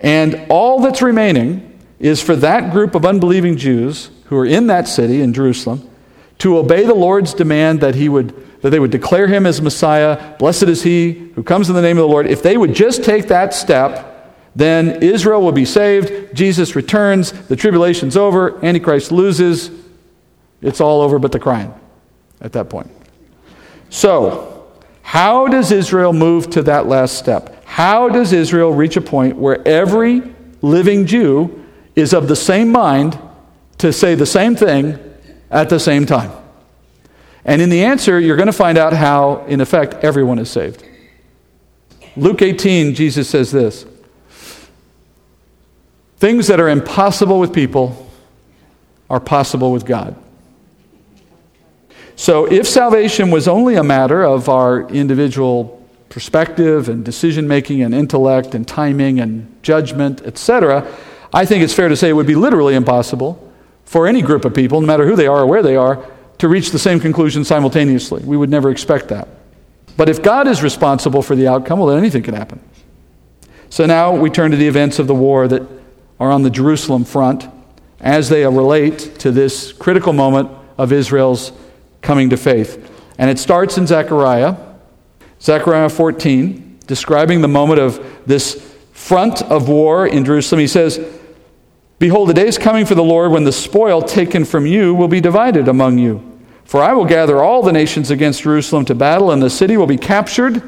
[0.00, 4.88] And all that's remaining is for that group of unbelieving Jews who are in that
[4.88, 5.88] city, in Jerusalem,
[6.38, 10.36] to obey the Lord's demand that he would that they would declare him as Messiah.
[10.38, 12.28] Blessed is he who comes in the name of the Lord.
[12.28, 16.34] If they would just take that step, then Israel will be saved.
[16.34, 17.32] Jesus returns.
[17.32, 18.64] The tribulation's over.
[18.64, 19.70] Antichrist loses.
[20.60, 21.74] It's all over but the crying
[22.40, 22.88] at that point.
[23.90, 24.51] So,
[25.12, 27.62] how does Israel move to that last step?
[27.66, 30.22] How does Israel reach a point where every
[30.62, 33.18] living Jew is of the same mind
[33.76, 34.98] to say the same thing
[35.50, 36.32] at the same time?
[37.44, 40.82] And in the answer, you're going to find out how, in effect, everyone is saved.
[42.16, 43.84] Luke 18, Jesus says this
[46.16, 48.10] Things that are impossible with people
[49.10, 50.16] are possible with God.
[52.16, 57.94] So, if salvation was only a matter of our individual perspective and decision making and
[57.94, 60.86] intellect and timing and judgment, etc.,
[61.32, 63.50] I think it's fair to say it would be literally impossible
[63.84, 66.04] for any group of people, no matter who they are or where they are,
[66.38, 68.22] to reach the same conclusion simultaneously.
[68.24, 69.28] We would never expect that.
[69.96, 72.60] But if God is responsible for the outcome, well, then anything can happen.
[73.70, 75.62] So now we turn to the events of the war that
[76.20, 77.48] are on the Jerusalem front
[78.00, 81.52] as they relate to this critical moment of Israel's
[82.02, 82.90] coming to faith.
[83.18, 84.56] And it starts in Zechariah,
[85.40, 90.60] Zechariah 14, describing the moment of this front of war in Jerusalem.
[90.60, 91.00] He says,
[91.98, 95.08] Behold, the day is coming for the Lord when the spoil taken from you will
[95.08, 96.28] be divided among you.
[96.64, 99.86] For I will gather all the nations against Jerusalem to battle, and the city will
[99.86, 100.62] be captured,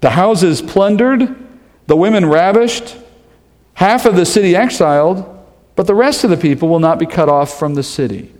[0.00, 1.34] the houses plundered,
[1.86, 2.96] the women ravished,
[3.74, 5.24] half of the city exiled,
[5.74, 8.32] but the rest of the people will not be cut off from the city.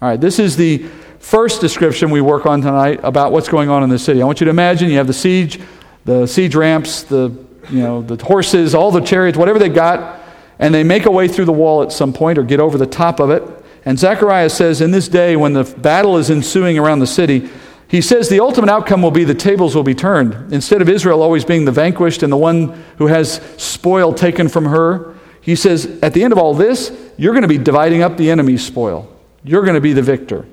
[0.00, 0.86] All right, this is the
[1.20, 4.20] first description we work on tonight about what's going on in the city.
[4.20, 5.60] I want you to imagine you have the siege,
[6.04, 7.32] the siege ramps, the
[7.70, 10.20] you know the horses, all the chariots, whatever they got,
[10.58, 12.86] and they make a way through the wall at some point or get over the
[12.86, 13.42] top of it.
[13.84, 17.48] And Zechariah says, in this day when the battle is ensuing around the city,
[17.88, 20.52] he says the ultimate outcome will be the tables will be turned.
[20.52, 24.66] Instead of Israel always being the vanquished and the one who has spoil taken from
[24.66, 28.16] her, he says, at the end of all this, you're going to be dividing up
[28.16, 29.10] the enemy's spoil.
[29.42, 30.46] You're going to be the victor.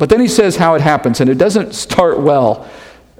[0.00, 2.66] But then he says how it happens, and it doesn't start well.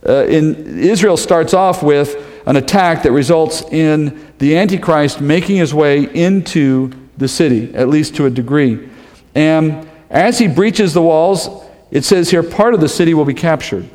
[0.04, 2.16] Uh, in, Israel starts off with
[2.46, 8.16] an attack that results in the Antichrist making his way into the city, at least
[8.16, 8.88] to a degree.
[9.34, 11.50] And as he breaches the walls,
[11.90, 13.86] it says here part of the city will be captured.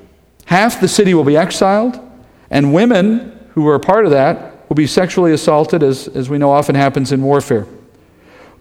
[0.46, 2.00] Half the city will be exiled,
[2.52, 6.38] and women who are a part of that will be sexually assaulted, as, as we
[6.38, 7.66] know often happens in warfare.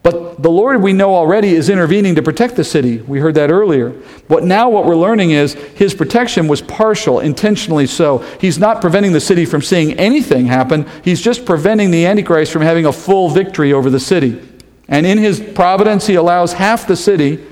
[0.05, 2.99] But the Lord, we know already, is intervening to protect the city.
[2.99, 3.99] We heard that earlier.
[4.29, 8.19] But now what we're learning is his protection was partial, intentionally so.
[8.39, 12.61] He's not preventing the city from seeing anything happen, he's just preventing the Antichrist from
[12.61, 14.47] having a full victory over the city.
[14.89, 17.43] And in his providence, he allows half the city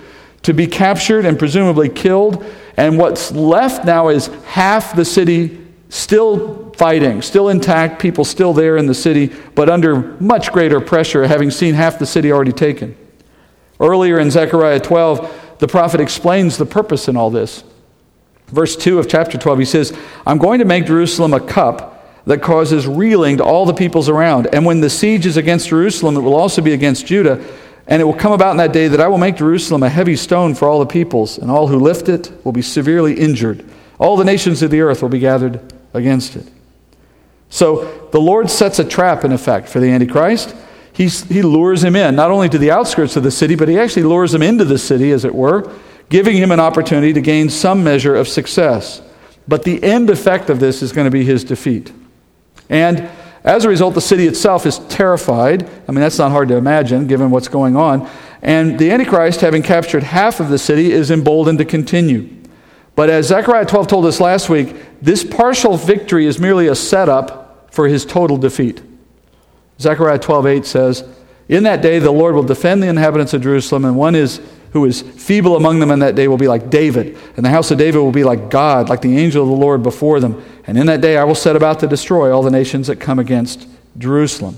[0.42, 2.44] to be captured and presumably killed.
[2.76, 8.76] And what's left now is half the city still fighting, still intact, people still there
[8.76, 12.96] in the city, but under much greater pressure, having seen half the city already taken.
[13.80, 17.64] Earlier in Zechariah 12, the prophet explains the purpose in all this.
[18.48, 19.96] Verse 2 of chapter 12, he says,
[20.26, 24.46] I'm going to make Jerusalem a cup that causes reeling to all the peoples around.
[24.52, 27.44] And when the siege is against Jerusalem, it will also be against Judah.
[27.86, 30.16] And it will come about in that day that I will make Jerusalem a heavy
[30.16, 33.64] stone for all the peoples, and all who lift it will be severely injured.
[33.98, 35.60] All the nations of the earth will be gathered
[35.92, 36.46] against it.
[37.52, 40.56] So the Lord sets a trap, in effect, for the Antichrist.
[40.94, 43.78] He's, he lures him in, not only to the outskirts of the city, but he
[43.78, 45.70] actually lures him into the city, as it were,
[46.08, 49.02] giving him an opportunity to gain some measure of success.
[49.46, 51.92] But the end effect of this is going to be his defeat.
[52.70, 53.10] And
[53.44, 55.68] as a result, the city itself is terrified.
[55.86, 58.08] I mean, that's not hard to imagine given what's going on.
[58.40, 62.34] And the Antichrist, having captured half of the city, is emboldened to continue.
[62.94, 67.41] But as Zechariah 12 told us last week, this partial victory is merely a setup
[67.72, 68.80] for his total defeat.
[69.80, 71.02] Zechariah 12:8 says,
[71.48, 74.40] "In that day the Lord will defend the inhabitants of Jerusalem, and one is
[74.72, 77.70] who is feeble among them in that day will be like David, and the house
[77.70, 80.40] of David will be like God, like the angel of the Lord before them.
[80.66, 83.18] And in that day I will set about to destroy all the nations that come
[83.18, 83.66] against
[83.98, 84.56] Jerusalem."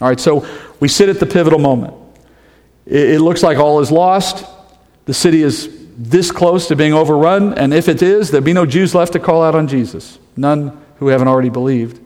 [0.00, 0.46] All right, so
[0.80, 1.94] we sit at the pivotal moment.
[2.86, 4.46] It, looks like all is lost.
[5.04, 5.68] The city is
[5.98, 9.18] this close to being overrun, and if it is, there'll be no Jews left to
[9.18, 12.00] call out on Jesus, none who haven't already believed.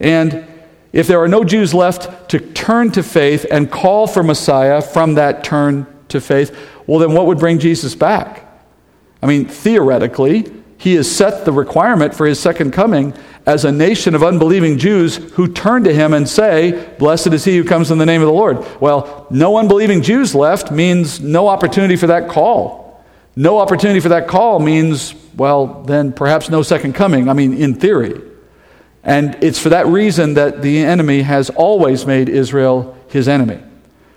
[0.00, 0.46] And
[0.92, 5.14] if there are no Jews left to turn to faith and call for Messiah from
[5.14, 8.44] that turn to faith, well, then what would bring Jesus back?
[9.22, 13.14] I mean, theoretically, he has set the requirement for his second coming
[13.46, 17.56] as a nation of unbelieving Jews who turn to him and say, Blessed is he
[17.56, 18.64] who comes in the name of the Lord.
[18.80, 23.04] Well, no unbelieving Jews left means no opportunity for that call.
[23.36, 27.28] No opportunity for that call means, well, then perhaps no second coming.
[27.28, 28.20] I mean, in theory.
[29.06, 33.62] And it's for that reason that the enemy has always made Israel his enemy.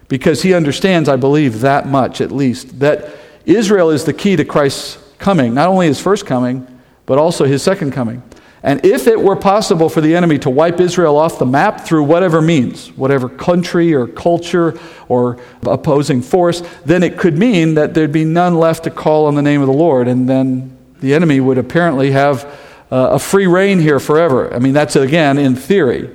[0.08, 3.08] Because he understands, I believe, that much at least, that
[3.46, 6.66] Israel is the key to Christ's coming, not only his first coming,
[7.06, 8.24] but also his second coming.
[8.64, 12.04] And if it were possible for the enemy to wipe Israel off the map through
[12.06, 14.78] whatever means, whatever country or culture
[15.08, 19.36] or opposing force, then it could mean that there'd be none left to call on
[19.36, 20.08] the name of the Lord.
[20.08, 22.59] And then the enemy would apparently have
[22.92, 24.54] uh, a free reign here forever.
[24.54, 26.10] I mean, that's again in theory.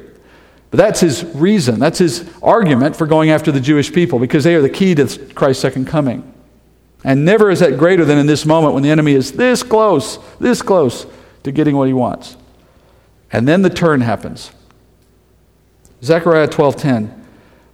[0.70, 4.56] But that's his reason, that's his argument for going after the Jewish people, because they
[4.56, 6.32] are the key to Christ's second coming.
[7.04, 10.18] And never is that greater than in this moment when the enemy is this close,
[10.40, 11.06] this close
[11.44, 12.36] to getting what he wants.
[13.30, 14.50] And then the turn happens.
[16.02, 17.10] Zechariah 12:10.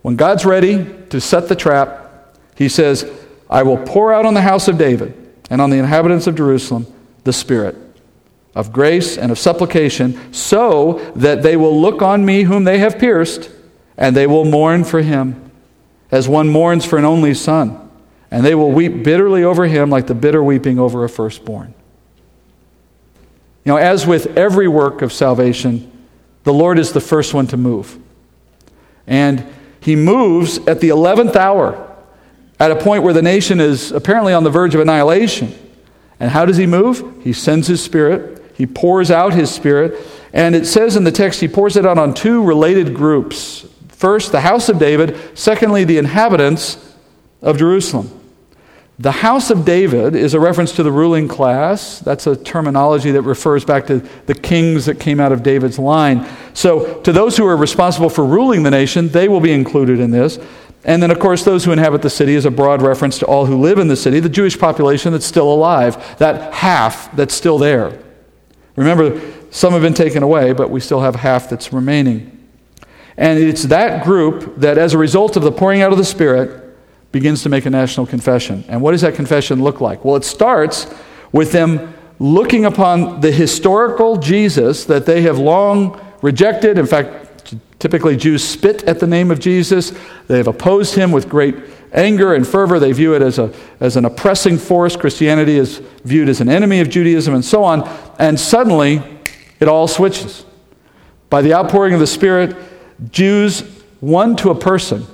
[0.03, 3.07] When God's ready to set the trap, he says,
[3.49, 5.15] "I will pour out on the house of David
[5.49, 6.87] and on the inhabitants of Jerusalem
[7.25, 7.77] the spirit
[8.55, 12.99] of grace and of supplication, so that they will look on me whom they have
[12.99, 13.51] pierced,
[13.97, 15.51] and they will mourn for him
[16.11, 17.91] as one mourns for an only son,
[18.31, 21.73] and they will weep bitterly over him like the bitter weeping over a firstborn.
[23.65, 25.91] You know, as with every work of salvation,
[26.45, 27.99] the Lord is the first one to move.
[29.07, 29.47] And
[29.81, 31.87] he moves at the 11th hour,
[32.59, 35.55] at a point where the nation is apparently on the verge of annihilation.
[36.19, 37.23] And how does he move?
[37.23, 41.41] He sends his spirit, he pours out his spirit, and it says in the text
[41.41, 43.67] he pours it out on two related groups.
[43.89, 46.95] First, the house of David, secondly, the inhabitants
[47.41, 48.11] of Jerusalem.
[48.99, 52.01] The house of David is a reference to the ruling class.
[52.01, 56.29] That's a terminology that refers back to the kings that came out of David's line.
[56.53, 60.11] So, to those who are responsible for ruling the nation, they will be included in
[60.11, 60.39] this.
[60.85, 63.47] And then, of course, those who inhabit the city is a broad reference to all
[63.47, 67.57] who live in the city, the Jewish population that's still alive, that half that's still
[67.57, 67.99] there.
[68.81, 69.21] Remember,
[69.51, 72.49] some have been taken away, but we still have half that's remaining.
[73.19, 76.75] And it's that group that, as a result of the pouring out of the Spirit,
[77.13, 78.65] begins to make a national confession.
[78.69, 80.03] And what does that confession look like?
[80.03, 80.87] Well, it starts
[81.31, 86.79] with them looking upon the historical Jesus that they have long rejected.
[86.79, 87.30] In fact,
[87.81, 89.93] typically Jews spit at the name of Jesus.
[90.29, 91.57] They have opposed him with great
[91.93, 92.79] anger and fervor.
[92.79, 94.95] They view it as, a, as an oppressing force.
[94.95, 97.89] Christianity is viewed as an enemy of Judaism and so on.
[98.19, 99.03] And suddenly,
[99.59, 100.45] it all switches.
[101.31, 102.55] By the outpouring of the Spirit,
[103.11, 103.63] Jews,
[104.01, 105.07] one to a person,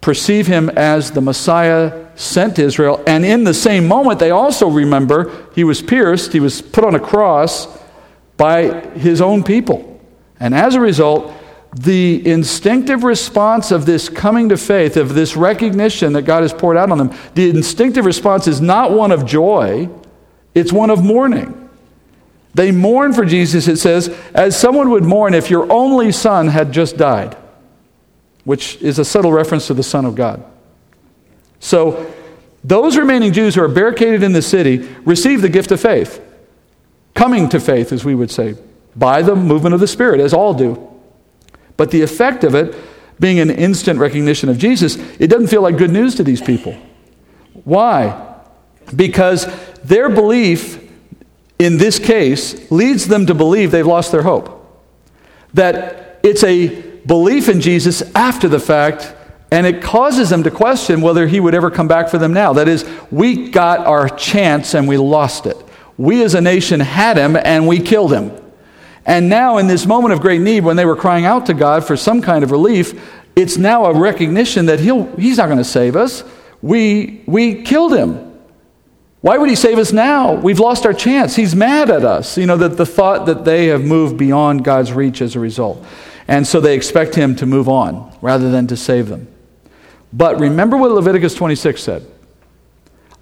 [0.00, 3.02] perceive him as the Messiah sent to Israel.
[3.06, 6.94] And in the same moment, they also remember he was pierced, he was put on
[6.94, 7.66] a cross
[8.36, 10.00] by his own people.
[10.38, 11.32] And as a result,
[11.72, 16.76] the instinctive response of this coming to faith, of this recognition that God has poured
[16.76, 19.88] out on them, the instinctive response is not one of joy,
[20.54, 21.56] it's one of mourning.
[22.54, 26.72] They mourn for Jesus, it says, as someone would mourn if your only son had
[26.72, 27.36] just died
[28.44, 30.44] which is a subtle reference to the Son of God.
[31.58, 32.12] So,
[32.62, 36.20] those remaining Jews who are barricaded in the city receive the gift of faith,
[37.14, 38.56] coming to faith, as we would say,
[38.96, 40.86] by the movement of the Spirit, as all do.
[41.80, 42.76] But the effect of it
[43.18, 46.76] being an instant recognition of Jesus, it doesn't feel like good news to these people.
[47.64, 48.36] Why?
[48.94, 49.46] Because
[49.78, 50.86] their belief
[51.58, 54.78] in this case leads them to believe they've lost their hope.
[55.54, 59.14] That it's a belief in Jesus after the fact,
[59.50, 62.52] and it causes them to question whether he would ever come back for them now.
[62.52, 65.56] That is, we got our chance and we lost it.
[65.96, 68.38] We as a nation had him and we killed him.
[69.10, 71.84] And now, in this moment of great need, when they were crying out to God
[71.84, 72.94] for some kind of relief,
[73.34, 76.22] it's now a recognition that he'll, he's not going to save us.
[76.62, 78.38] We, we killed him.
[79.20, 80.34] Why would he save us now?
[80.34, 81.34] We've lost our chance.
[81.34, 82.38] He's mad at us.
[82.38, 85.84] You know, that the thought that they have moved beyond God's reach as a result.
[86.28, 89.26] And so they expect him to move on rather than to save them.
[90.12, 92.06] But remember what Leviticus 26 said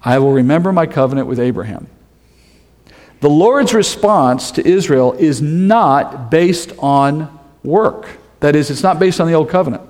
[0.03, 1.87] I will remember my covenant with Abraham.
[3.21, 8.07] The Lord's response to Israel is not based on work.
[8.39, 9.83] That is, it's not based on the old covenant.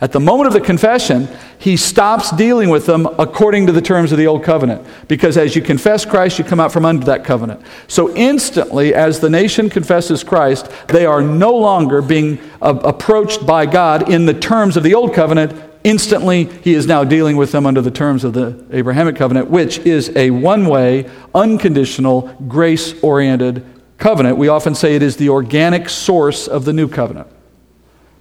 [0.00, 1.28] At the moment of the confession,
[1.58, 4.86] he stops dealing with them according to the terms of the old covenant.
[5.08, 7.60] Because as you confess Christ, you come out from under that covenant.
[7.86, 14.10] So instantly, as the nation confesses Christ, they are no longer being approached by God
[14.10, 15.69] in the terms of the old covenant.
[15.82, 19.78] Instantly, he is now dealing with them under the terms of the Abrahamic covenant, which
[19.78, 23.64] is a one way, unconditional, grace oriented
[23.96, 24.36] covenant.
[24.36, 27.28] We often say it is the organic source of the new covenant.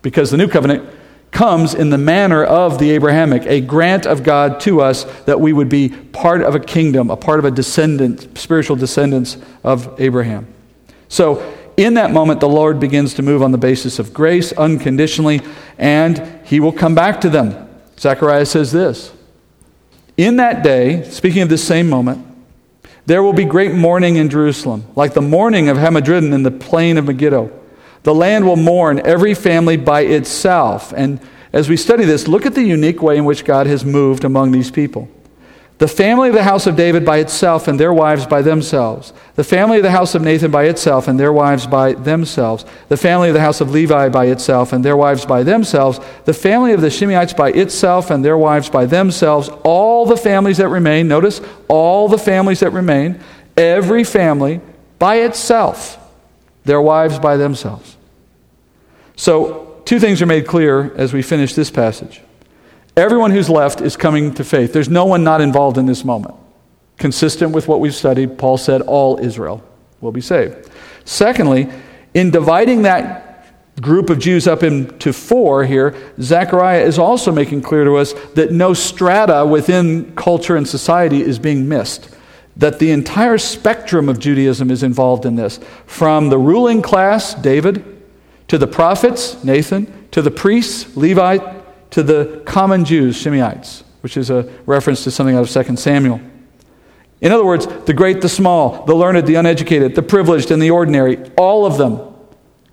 [0.02, 0.90] Because the new covenant
[1.32, 5.54] comes in the manner of the Abrahamic, a grant of God to us that we
[5.54, 10.48] would be part of a kingdom, a part of a descendant, spiritual descendants of Abraham.
[11.08, 15.42] So, in that moment, the Lord begins to move on the basis of grace unconditionally,
[15.78, 17.70] and he will come back to them.
[17.98, 19.14] Zechariah says this
[20.18, 22.26] In that day, speaking of this same moment,
[23.06, 26.98] there will be great mourning in Jerusalem, like the mourning of Hadadrimmon in the plain
[26.98, 27.50] of Megiddo.
[28.04, 30.94] The land will mourn every family by itself.
[30.96, 31.20] And
[31.52, 34.52] as we study this, look at the unique way in which God has moved among
[34.52, 35.10] these people.
[35.80, 39.14] The family of the house of David by itself and their wives by themselves.
[39.36, 42.66] The family of the house of Nathan by itself and their wives by themselves.
[42.90, 46.02] The family of the house of Levi by itself and their wives by themselves.
[46.26, 49.48] The family of the Shimeites by itself and their wives by themselves.
[49.64, 53.22] All the families that remain, notice, all the families that remain,
[53.56, 54.60] every family
[55.00, 55.98] by itself
[56.66, 57.96] their wives by themselves.
[59.16, 62.22] So, two things are made clear as we finish this passage.
[63.00, 64.74] Everyone who's left is coming to faith.
[64.74, 66.36] There's no one not involved in this moment.
[66.98, 69.64] Consistent with what we've studied, Paul said all Israel
[70.02, 70.70] will be saved.
[71.06, 71.70] Secondly,
[72.14, 73.46] in dividing that
[73.80, 78.52] group of Jews up into four here, Zechariah is also making clear to us that
[78.52, 82.14] no strata within culture and society is being missed.
[82.58, 85.62] That the entire spectrum of Judaism is involved in this.
[85.86, 87.86] From the ruling class, David,
[88.50, 91.59] to the prophets, Nathan, to the priests, Levite,
[91.92, 96.22] to the common Jews, Shimeites, which is a reference to something out of 2 Samuel.
[97.22, 100.72] In other words, the great, the small, the learned, the uneducated, the privileged, and the
[100.72, 102.00] ordinary, all of them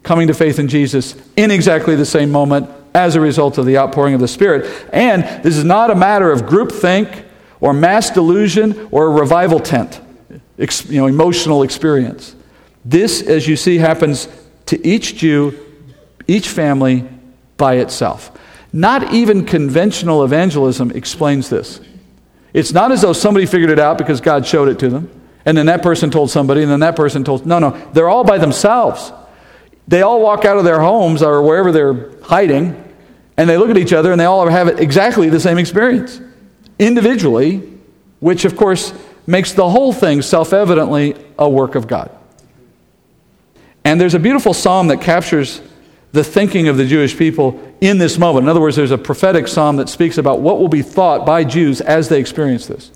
[0.02, 3.76] coming to faith in Jesus in exactly the same moment as a result of the
[3.76, 4.88] outpouring of the Spirit.
[4.92, 7.24] And this is not a matter of groupthink
[7.60, 10.00] or mass delusion or a revival tent,
[10.58, 12.36] you know, emotional experience.
[12.84, 14.28] This, as you see, happens
[14.66, 15.58] to each Jew,
[16.28, 17.08] each family
[17.56, 18.35] by itself.
[18.72, 21.80] Not even conventional evangelism explains this.
[22.52, 25.10] It's not as though somebody figured it out because God showed it to them,
[25.44, 27.46] and then that person told somebody, and then that person told.
[27.46, 29.12] No, no, they're all by themselves.
[29.88, 32.82] They all walk out of their homes or wherever they're hiding,
[33.36, 36.20] and they look at each other and they all have exactly the same experience
[36.78, 37.58] individually,
[38.20, 38.92] which of course
[39.26, 42.10] makes the whole thing self evidently a work of God.
[43.84, 45.60] And there's a beautiful psalm that captures
[46.16, 48.44] the thinking of the Jewish people in this moment.
[48.44, 51.44] In other words, there's a prophetic psalm that speaks about what will be thought by
[51.44, 52.90] Jews as they experience this.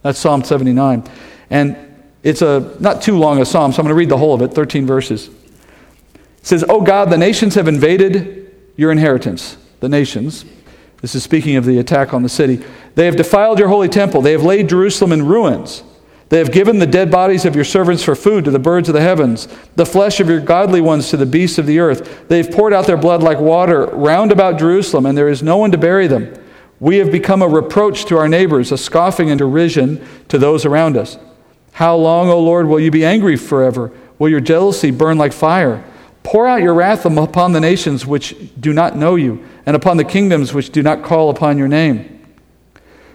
[0.00, 1.04] That's Psalm 79.
[1.50, 1.76] And
[2.22, 4.40] it's a not too long a psalm, so I'm going to read the whole of
[4.40, 5.28] it, 13 verses.
[5.28, 9.58] It says, Oh God, the nations have invaded your inheritance.
[9.80, 10.46] The nations.
[11.02, 12.64] This is speaking of the attack on the city.
[12.94, 14.22] They have defiled your holy temple.
[14.22, 15.82] They have laid Jerusalem in ruins.
[16.32, 18.94] They have given the dead bodies of your servants for food to the birds of
[18.94, 22.26] the heavens, the flesh of your godly ones to the beasts of the earth.
[22.28, 25.58] They have poured out their blood like water round about Jerusalem, and there is no
[25.58, 26.32] one to bury them.
[26.80, 30.96] We have become a reproach to our neighbors, a scoffing and derision to those around
[30.96, 31.18] us.
[31.72, 33.92] How long, O Lord, will you be angry forever?
[34.18, 35.84] Will your jealousy burn like fire?
[36.22, 40.02] Pour out your wrath upon the nations which do not know you, and upon the
[40.04, 42.26] kingdoms which do not call upon your name.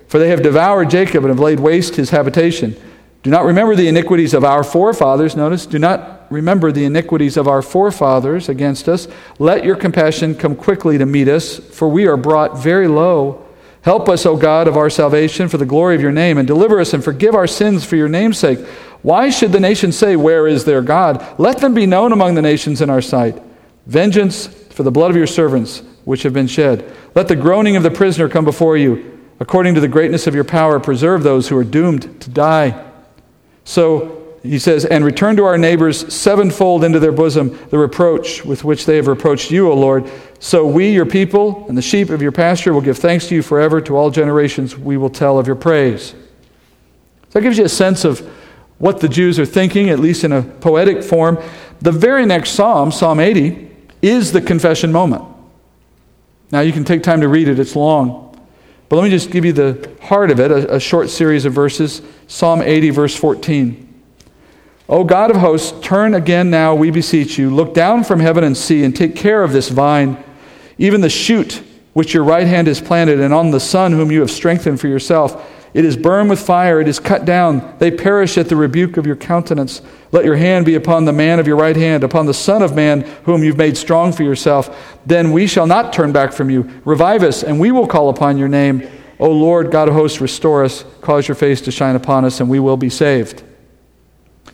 [0.08, 2.80] For they have devoured Jacob and have laid waste his habitation.
[3.28, 5.36] Do not remember the iniquities of our forefathers.
[5.36, 9.10] Notice, do not remember the iniquities of our forefathers against us.
[9.38, 13.46] Let your compassion come quickly to meet us, for we are brought very low.
[13.82, 16.80] Help us, O God of our salvation, for the glory of your name, and deliver
[16.80, 18.66] us and forgive our sins for your name's sake.
[19.02, 21.38] Why should the nations say, Where is their God?
[21.38, 23.44] Let them be known among the nations in our sight.
[23.88, 26.90] Vengeance for the blood of your servants, which have been shed.
[27.14, 29.20] Let the groaning of the prisoner come before you.
[29.42, 32.86] According to the greatness of your power, preserve those who are doomed to die.
[33.68, 38.64] So he says, And return to our neighbors sevenfold into their bosom the reproach with
[38.64, 40.10] which they have reproached you, O Lord.
[40.40, 43.42] So we, your people, and the sheep of your pasture will give thanks to you
[43.42, 43.82] forever.
[43.82, 46.12] To all generations we will tell of your praise.
[46.12, 46.16] So
[47.32, 48.22] that gives you a sense of
[48.78, 51.38] what the Jews are thinking, at least in a poetic form.
[51.82, 53.70] The very next psalm, Psalm 80,
[54.02, 55.26] is the confession moment.
[56.52, 58.27] Now, you can take time to read it, it's long.
[58.90, 61.54] But let me just give you the heart of it, a, a short series of
[61.54, 62.02] verses.
[62.28, 63.84] Psalm 80, verse 14.
[64.90, 67.54] O God of hosts, turn again now, we beseech you.
[67.54, 70.24] Look down from heaven and see, and take care of this vine,
[70.78, 71.62] even the shoot
[71.92, 74.88] which your right hand has planted, and on the son whom you have strengthened for
[74.88, 75.57] yourself.
[75.74, 77.76] It is burned with fire, it is cut down.
[77.80, 79.82] They perish at the rebuke of your countenance.
[80.12, 82.74] Let your hand be upon the man of your right hand, upon the Son of
[82.74, 84.98] Man, whom you've made strong for yourself.
[85.06, 86.64] Then we shall not turn back from you.
[86.86, 88.90] Revive us, and we will call upon your name.
[89.20, 92.50] O Lord, God of hosts, restore us, cause your face to shine upon us, and
[92.50, 93.44] we will be saved.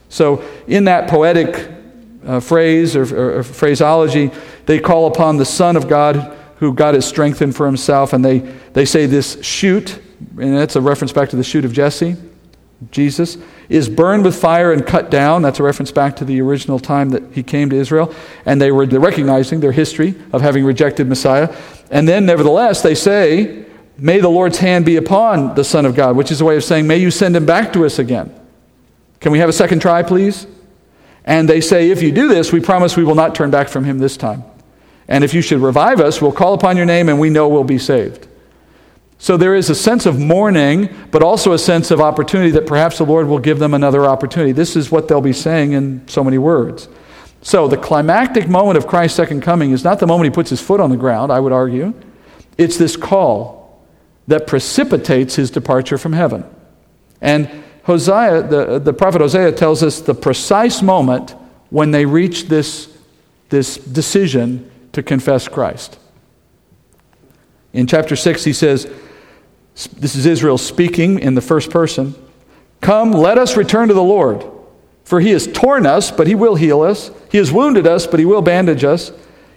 [0.10, 1.70] So, in that poetic
[2.26, 4.32] uh, phrase or, or, or phraseology,
[4.66, 8.40] they call upon the Son of God, who God has strengthened for himself, and they,
[8.74, 10.00] they say this shoot
[10.38, 12.16] and that's a reference back to the shoot of Jesse,
[12.92, 13.38] Jesus,
[13.70, 15.42] is burned with fire and cut down.
[15.42, 18.14] That's a reference back to the original time that he came to Israel.
[18.46, 21.56] And they were recognizing their history of having rejected Messiah.
[21.90, 23.66] And then, nevertheless, they say,
[23.98, 26.64] May the Lord's hand be upon the Son of God, which is a way of
[26.64, 28.34] saying, May you send him back to us again.
[29.20, 30.48] Can we have a second try, please?
[31.26, 33.86] And they say, If you do this, we promise we will not turn back from
[33.86, 34.44] him this time.
[35.08, 37.64] And if you should revive us, we'll call upon your name and we know we'll
[37.64, 38.28] be saved.
[39.24, 42.98] So there is a sense of mourning, but also a sense of opportunity that perhaps
[42.98, 44.52] the Lord will give them another opportunity.
[44.52, 46.90] This is what they'll be saying in so many words.
[47.42, 50.60] So the climactic moment of Christ's second coming is not the moment he puts his
[50.60, 51.94] foot on the ground, I would argue.
[52.58, 53.82] It's this call
[54.28, 56.44] that precipitates his departure from heaven.
[57.22, 57.50] And
[57.84, 61.34] Hosea, the, the prophet Hosea tells us the precise moment
[61.70, 62.94] when they reach this,
[63.48, 65.98] this decision to confess Christ.
[67.72, 68.92] In chapter 6, he says,
[69.76, 72.16] this is Israel speaking in the first person.
[72.82, 74.46] Come, let us return to the Lord.
[75.04, 77.12] For he has torn us, but he will heal us.
[77.32, 79.12] He has wounded us, but he will bandage us.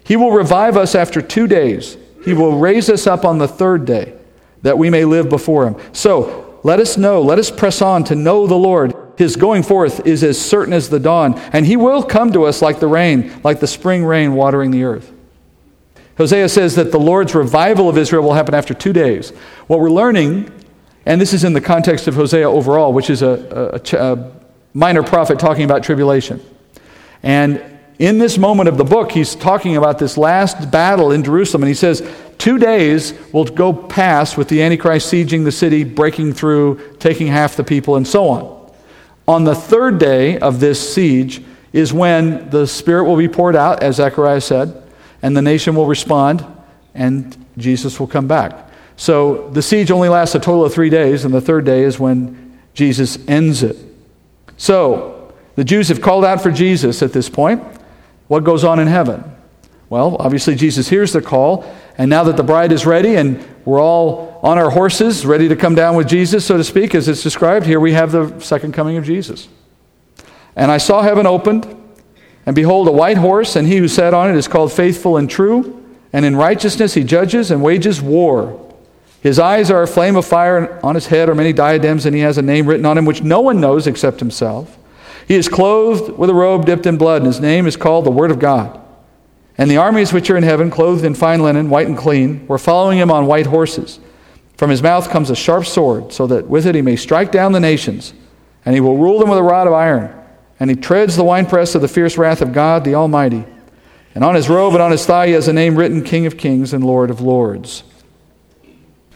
[0.05, 1.97] He will revive us after two days.
[2.25, 4.14] He will raise us up on the third day,
[4.62, 5.77] that we may live before him.
[5.93, 8.95] So let us know, let us press on to know the Lord.
[9.17, 12.61] His going forth is as certain as the dawn, and he will come to us
[12.61, 15.12] like the rain, like the spring rain watering the earth.
[16.19, 19.31] Hosea says that the Lord's revival of Israel will happen after two days.
[19.67, 20.51] What we're learning,
[21.05, 24.33] and this is in the context of Hosea overall, which is a, a, a
[24.73, 26.41] minor prophet talking about tribulation.
[27.23, 27.62] And
[27.99, 31.69] in this moment of the book, he's talking about this last battle in Jerusalem, and
[31.69, 32.07] he says,
[32.39, 37.57] Two days will go past with the Antichrist sieging the city, breaking through, taking half
[37.57, 38.73] the people, and so on.
[39.27, 41.43] On the third day of this siege
[41.73, 44.83] is when the Spirit will be poured out, as Zechariah said,
[45.27, 46.47] and the nation will respond,
[46.95, 48.70] and Jesus will come back.
[48.95, 51.99] So the siege only lasts a total of three days, and the third day is
[51.99, 53.77] when Jesus ends it.
[54.57, 57.61] So the Jews have called out for Jesus at this point.
[58.29, 59.24] What goes on in heaven?
[59.91, 61.64] Well, obviously, Jesus hears the call,
[61.99, 65.57] and now that the bride is ready and we're all on our horses, ready to
[65.57, 68.74] come down with Jesus, so to speak, as it's described, here we have the second
[68.74, 69.49] coming of Jesus.
[70.55, 71.76] And I saw heaven opened,
[72.47, 75.28] and behold, a white horse, and he who sat on it is called faithful and
[75.28, 78.62] true, and in righteousness he judges and wages war.
[79.20, 82.14] His eyes are a flame of fire, and on his head are many diadems, and
[82.14, 84.78] he has a name written on him which no one knows except himself.
[85.26, 88.12] He is clothed with a robe dipped in blood, and his name is called the
[88.12, 88.80] Word of God.
[89.59, 92.59] And the armies which are in heaven, clothed in fine linen, white and clean, were
[92.59, 93.99] following him on white horses.
[94.57, 97.51] From his mouth comes a sharp sword, so that with it he may strike down
[97.51, 98.14] the nations,
[98.64, 100.16] and he will rule them with a rod of iron.
[100.59, 103.44] And he treads the winepress of the fierce wrath of God the Almighty.
[104.14, 106.38] And on his robe and on his thigh he has a name written King of
[106.38, 107.82] Kings and Lord of Lords.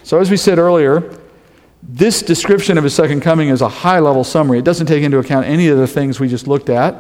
[0.03, 1.19] So, as we said earlier,
[1.83, 4.59] this description of his second coming is a high level summary.
[4.59, 6.97] It doesn't take into account any of the things we just looked at.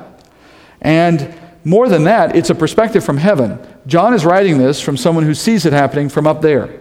[0.80, 1.34] And
[1.64, 3.59] more than that, it's a perspective from heaven.
[3.86, 6.80] John is writing this from someone who sees it happening from up there.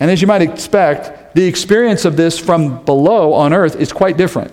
[0.00, 4.16] And as you might expect, the experience of this from below on earth is quite
[4.16, 4.52] different.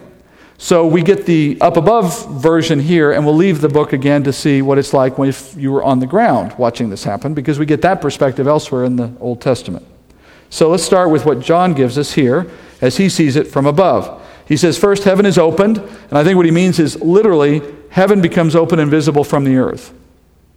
[0.62, 4.32] So we get the up above version here, and we'll leave the book again to
[4.32, 7.66] see what it's like if you were on the ground watching this happen, because we
[7.66, 9.84] get that perspective elsewhere in the Old Testament.
[10.52, 12.48] So let's start with what John gives us here
[12.80, 14.24] as he sees it from above.
[14.48, 18.22] He says, First, heaven is opened, and I think what he means is literally, heaven
[18.22, 19.92] becomes open and visible from the earth.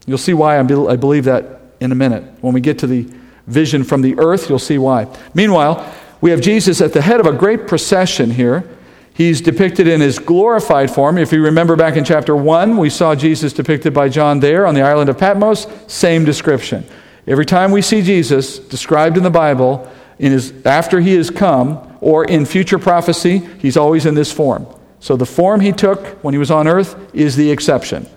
[0.05, 2.25] You'll see why I believe that in a minute.
[2.43, 3.11] When we get to the
[3.47, 5.07] vision from the earth, you'll see why.
[5.33, 8.69] Meanwhile, we have Jesus at the head of a great procession here.
[9.15, 11.19] He's depicted in his glorified form.
[11.19, 14.75] If you remember back in chapter 1, we saw Jesus depicted by John there on
[14.75, 15.69] the island of Patmos.
[15.87, 16.85] Same description.
[17.27, 19.89] Every time we see Jesus described in the Bible,
[20.19, 24.67] in his, after he has come, or in future prophecy, he's always in this form.
[24.99, 28.09] So the form he took when he was on earth is the exception.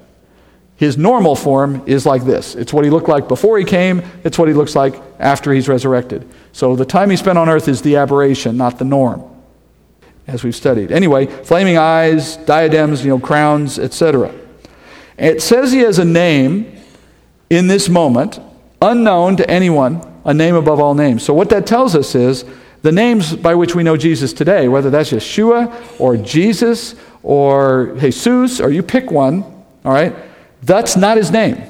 [0.77, 4.39] His normal form is like this it's what he looked like before he came, it's
[4.39, 6.27] what he looks like after he's resurrected.
[6.53, 9.23] So the time he spent on earth is the aberration, not the norm,
[10.27, 10.91] as we've studied.
[10.91, 14.33] Anyway, flaming eyes, diadems, you know, crowns, etc.
[15.17, 16.75] It says he has a name
[17.49, 18.39] in this moment,
[18.81, 21.23] unknown to anyone a name above all names.
[21.23, 22.45] So, what that tells us is
[22.81, 28.59] the names by which we know Jesus today, whether that's Yeshua or Jesus or Jesus,
[28.59, 29.43] or you pick one,
[29.85, 30.13] all right,
[30.61, 31.61] that's not his name.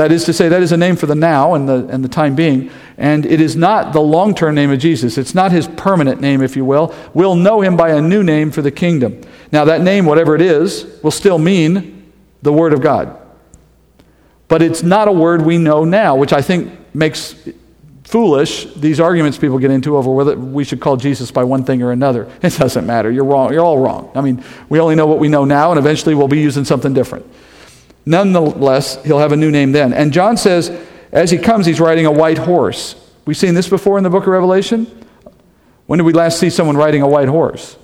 [0.00, 2.08] That is to say, that is a name for the now and the, and the
[2.08, 2.70] time being.
[2.96, 5.18] And it is not the long term name of Jesus.
[5.18, 6.94] It's not his permanent name, if you will.
[7.12, 9.20] We'll know him by a new name for the kingdom.
[9.52, 13.14] Now, that name, whatever it is, will still mean the Word of God.
[14.48, 17.34] But it's not a word we know now, which I think makes
[18.04, 21.82] foolish these arguments people get into over whether we should call Jesus by one thing
[21.82, 22.26] or another.
[22.42, 23.10] It doesn't matter.
[23.10, 23.52] You're wrong.
[23.52, 24.10] You're all wrong.
[24.14, 26.94] I mean, we only know what we know now, and eventually we'll be using something
[26.94, 27.26] different.
[28.06, 29.92] Nonetheless, he'll have a new name then.
[29.92, 30.70] And John says,
[31.12, 32.94] as he comes, he's riding a white horse.
[33.26, 34.86] We've seen this before in the book of Revelation.
[35.86, 37.76] When did we last see someone riding a white horse?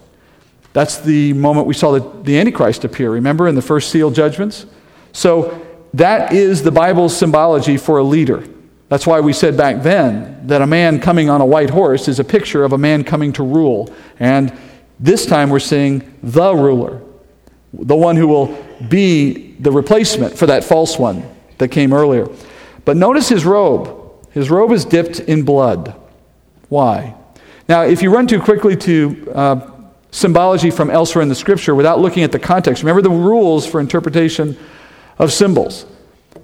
[0.73, 4.67] That's the moment we saw the, the Antichrist appear, remember, in the first seal judgments?
[5.13, 8.47] So that is the Bible's symbology for a leader.
[8.89, 12.21] That's why we said back then that a man coming on a white horse is
[12.21, 13.93] a picture of a man coming to rule.
[14.21, 14.57] And
[15.01, 17.03] this time we're seeing the ruler,
[17.81, 18.57] the one who will
[18.89, 21.23] be the replacement for that false one
[21.59, 22.29] that came earlier.
[22.85, 24.03] But notice his robe.
[24.31, 25.95] His robe is dipped in blood.
[26.69, 27.15] Why?
[27.69, 29.71] Now, if you run too quickly to uh,
[30.11, 33.81] symbology from elsewhere in the scripture without looking at the context, remember the rules for
[33.81, 34.57] interpretation
[35.19, 35.87] of symbols.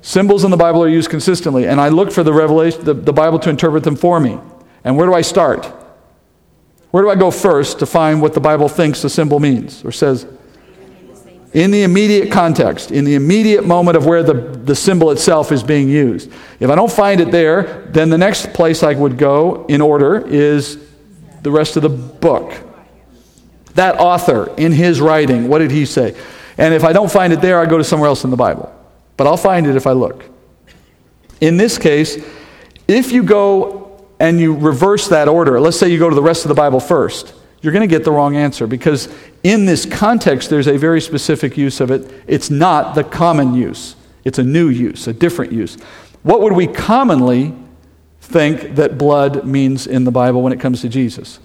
[0.01, 3.13] Symbols in the Bible are used consistently, and I look for the revelation, the, the
[3.13, 4.39] Bible to interpret them for me.
[4.85, 5.67] And where do I start?
[6.91, 9.93] Where do I go first to find what the Bible thinks the symbol means or
[9.93, 10.27] says?
[11.55, 15.63] In the immediate context, in the immediate moment of where the, the symbol itself is
[15.63, 16.31] being used.
[16.61, 20.27] If I don't find it there, then the next place I would go in order
[20.27, 20.79] is
[21.43, 22.55] the rest of the book.
[23.75, 26.17] That author, in his writing, what did he say?
[26.57, 28.73] And if I don't find it there, I go to somewhere else in the Bible.
[29.17, 30.25] But I'll find it if I look.
[31.41, 32.25] In this case,
[32.89, 36.45] if you go and you reverse that order, let's say you go to the rest
[36.45, 39.09] of the Bible first, you're going to get the wrong answer because
[39.43, 42.13] in this context, there's a very specific use of it.
[42.27, 45.77] It's not the common use, it's a new use, a different use.
[46.23, 47.55] What would we commonly
[48.21, 51.41] think that blood means in the Bible when it comes to Jesus?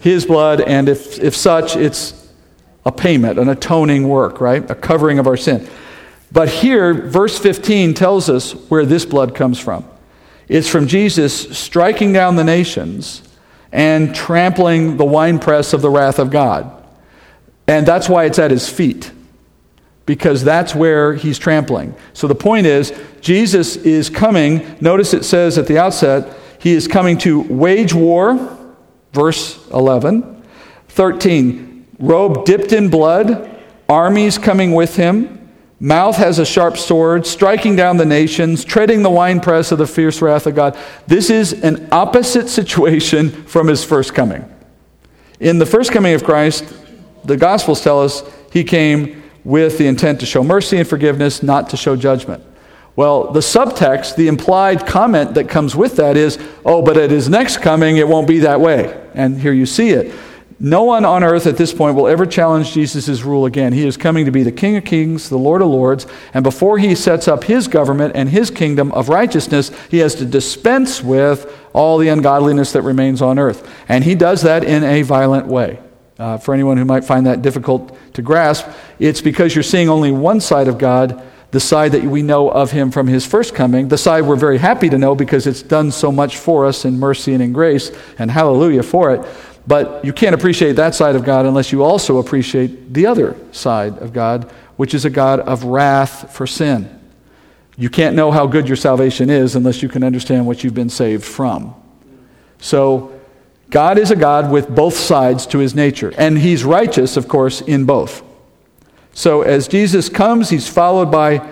[0.00, 2.28] His blood, and if, if such, it's
[2.84, 4.68] a payment, an atoning work, right?
[4.70, 5.68] A covering of our sin.
[6.30, 9.84] But here, verse 15 tells us where this blood comes from.
[10.48, 13.25] It's from Jesus striking down the nations
[13.76, 16.72] and trampling the winepress of the wrath of God.
[17.68, 19.12] And that's why it's at his feet,
[20.06, 21.94] because that's where he's trampling.
[22.14, 24.76] So the point is, Jesus is coming.
[24.80, 28.56] Notice it says at the outset, he is coming to wage war,
[29.12, 30.42] verse 11.
[30.88, 35.35] 13, robe dipped in blood, armies coming with him.
[35.78, 40.22] Mouth has a sharp sword, striking down the nations, treading the winepress of the fierce
[40.22, 40.76] wrath of God.
[41.06, 44.50] This is an opposite situation from his first coming.
[45.38, 46.64] In the first coming of Christ,
[47.24, 51.68] the Gospels tell us he came with the intent to show mercy and forgiveness, not
[51.70, 52.42] to show judgment.
[52.96, 57.28] Well, the subtext, the implied comment that comes with that is, oh, but at his
[57.28, 58.98] next coming, it won't be that way.
[59.12, 60.14] And here you see it.
[60.58, 63.74] No one on earth at this point will ever challenge Jesus' rule again.
[63.74, 66.78] He is coming to be the King of Kings, the Lord of Lords, and before
[66.78, 71.54] he sets up his government and his kingdom of righteousness, he has to dispense with
[71.74, 73.70] all the ungodliness that remains on earth.
[73.86, 75.78] And he does that in a violent way.
[76.18, 78.66] Uh, for anyone who might find that difficult to grasp,
[78.98, 82.70] it's because you're seeing only one side of God, the side that we know of
[82.70, 85.92] him from his first coming, the side we're very happy to know because it's done
[85.92, 89.26] so much for us in mercy and in grace, and hallelujah for it.
[89.66, 93.98] But you can't appreciate that side of God unless you also appreciate the other side
[93.98, 96.92] of God, which is a God of wrath for sin.
[97.76, 100.88] You can't know how good your salvation is unless you can understand what you've been
[100.88, 101.74] saved from.
[102.58, 103.12] So,
[103.68, 107.60] God is a God with both sides to his nature, and he's righteous, of course,
[107.60, 108.22] in both.
[109.12, 111.46] So, as Jesus comes, he's followed by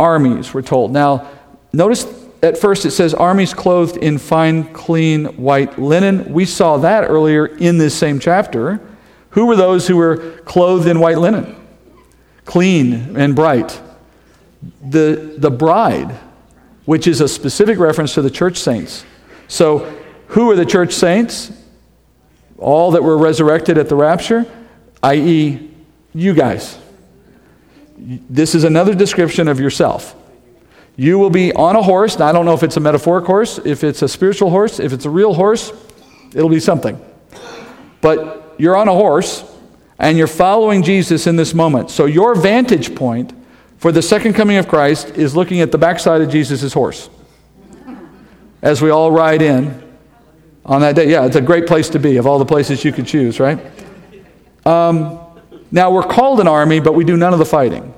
[0.00, 0.92] armies, we're told.
[0.92, 1.30] Now,
[1.72, 2.06] notice
[2.42, 6.32] at first it says armies clothed in fine, clean white linen.
[6.32, 8.80] We saw that earlier in this same chapter.
[9.30, 11.56] Who were those who were clothed in white linen?
[12.44, 13.80] Clean and bright.
[14.82, 16.12] The, the bride,
[16.84, 19.04] which is a specific reference to the church saints.
[19.48, 19.92] So,
[20.28, 21.52] who are the church saints?
[22.58, 24.46] All that were resurrected at the rapture,
[25.02, 25.70] i.e.,
[26.12, 26.78] you guys.
[27.96, 30.14] This is another description of yourself.
[31.00, 32.18] You will be on a horse.
[32.18, 34.92] Now, I don't know if it's a metaphoric horse, if it's a spiritual horse, if
[34.92, 35.72] it's a real horse,
[36.34, 37.00] it'll be something.
[38.00, 39.44] But you're on a horse
[40.00, 41.92] and you're following Jesus in this moment.
[41.92, 43.32] So, your vantage point
[43.76, 47.08] for the second coming of Christ is looking at the backside of Jesus' horse
[48.60, 49.80] as we all ride in
[50.64, 51.08] on that day.
[51.08, 53.64] Yeah, it's a great place to be of all the places you could choose, right?
[54.66, 55.20] Um,
[55.70, 57.94] now, we're called an army, but we do none of the fighting.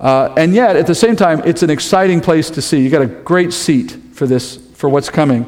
[0.00, 2.80] Uh, and yet, at the same time, it's an exciting place to see.
[2.80, 5.46] You got a great seat for this, for what's coming.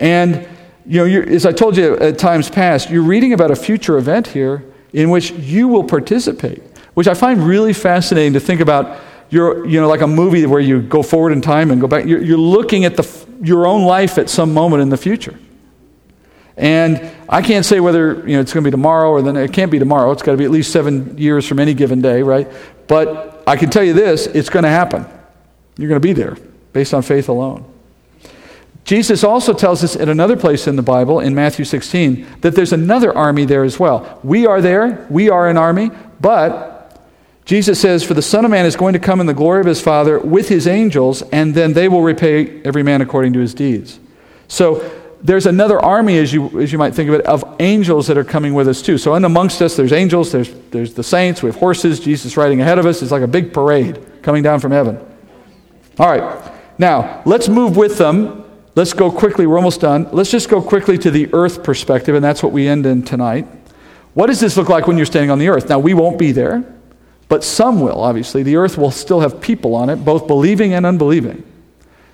[0.00, 0.46] And,
[0.84, 4.26] you know, as I told you at times past, you're reading about a future event
[4.26, 6.62] here in which you will participate,
[6.94, 8.98] which I find really fascinating to think about.
[9.30, 12.04] You're, you know, like a movie where you go forward in time and go back.
[12.04, 15.38] You're, you're looking at the, your own life at some moment in the future.
[16.56, 19.52] And I can't say whether you know, it's going to be tomorrow or then it
[19.52, 20.10] can't be tomorrow.
[20.12, 22.48] It's got to be at least seven years from any given day, right?
[22.88, 25.06] But I can tell you this it's going to happen.
[25.76, 26.36] You're going to be there
[26.72, 27.68] based on faith alone.
[28.84, 32.72] Jesus also tells us in another place in the Bible, in Matthew 16, that there's
[32.72, 34.18] another army there as well.
[34.24, 35.90] We are there, we are an army,
[36.20, 37.00] but
[37.44, 39.66] Jesus says, For the Son of Man is going to come in the glory of
[39.66, 43.54] his Father with his angels, and then they will repay every man according to his
[43.54, 44.00] deeds.
[44.48, 48.18] So there's another army, as you, as you might think of it, of angels that
[48.18, 48.98] are coming with us too.
[48.98, 52.60] So, in amongst us, there's angels, there's, there's the saints, we have horses, Jesus riding
[52.60, 53.02] ahead of us.
[53.02, 54.98] It's like a big parade coming down from heaven.
[55.98, 58.44] All right, now let's move with them.
[58.74, 60.08] Let's go quickly, we're almost done.
[60.12, 63.46] Let's just go quickly to the earth perspective, and that's what we end in tonight.
[64.14, 65.68] What does this look like when you're standing on the earth?
[65.68, 66.64] Now, we won't be there,
[67.28, 68.42] but some will, obviously.
[68.42, 71.44] The earth will still have people on it, both believing and unbelieving.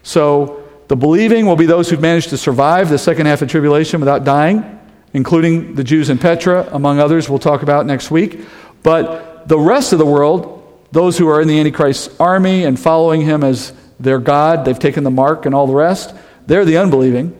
[0.02, 4.00] So, the believing will be those who've managed to survive the second half of tribulation
[4.00, 4.80] without dying,
[5.12, 8.40] including the Jews in Petra, among others, we'll talk about next week.
[8.82, 13.20] But the rest of the world, those who are in the Antichrist's army and following
[13.20, 16.14] him as their God, they've taken the mark and all the rest,
[16.46, 17.34] they're the unbelieving.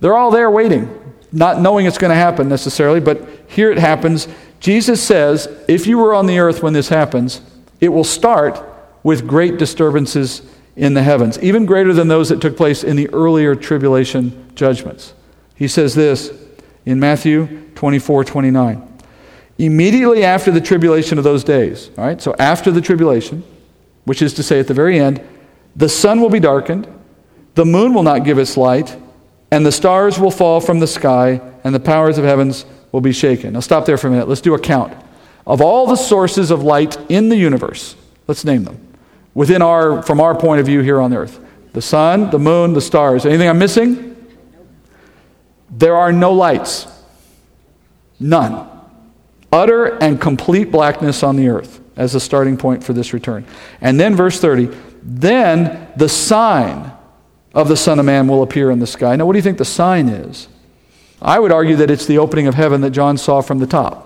[0.00, 4.26] They're all there waiting, not knowing it's going to happen necessarily, but here it happens.
[4.60, 7.42] Jesus says, if you were on the earth when this happens,
[7.80, 8.62] it will start
[9.02, 10.42] with great disturbances
[10.76, 15.14] in the heavens, even greater than those that took place in the earlier tribulation judgments.
[15.54, 16.30] He says this
[16.84, 18.92] in Matthew 24 29.
[19.58, 23.42] Immediately after the tribulation of those days, all right, so after the tribulation,
[24.04, 25.20] which is to say at the very end,
[25.74, 26.86] the sun will be darkened,
[27.54, 28.96] the moon will not give its light,
[29.50, 33.12] and the stars will fall from the sky, and the powers of heavens will be
[33.12, 33.54] shaken.
[33.54, 34.28] Now stop there for a minute.
[34.28, 34.92] Let's do a count.
[35.46, 37.96] Of all the sources of light in the universe,
[38.26, 38.85] let's name them.
[39.36, 41.38] Within our from our point of view here on earth.
[41.74, 43.26] The sun, the moon, the stars.
[43.26, 44.16] Anything I'm missing?
[45.68, 46.86] There are no lights.
[48.18, 48.66] None.
[49.52, 53.44] Utter and complete blackness on the earth as a starting point for this return.
[53.82, 56.92] And then, verse 30, then the sign
[57.52, 59.16] of the Son of Man will appear in the sky.
[59.16, 60.48] Now, what do you think the sign is?
[61.20, 64.05] I would argue that it's the opening of heaven that John saw from the top.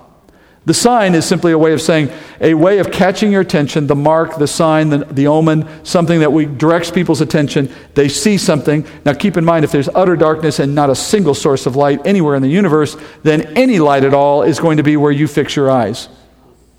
[0.67, 3.95] The sign is simply a way of saying, a way of catching your attention, the
[3.95, 7.73] mark, the sign, the, the omen, something that we directs people's attention.
[7.95, 8.87] They see something.
[9.07, 12.07] Now keep in mind, if there's utter darkness and not a single source of light
[12.07, 15.27] anywhere in the universe, then any light at all is going to be where you
[15.27, 16.09] fix your eyes.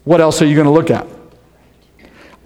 [0.03, 1.07] What else are you going to look at?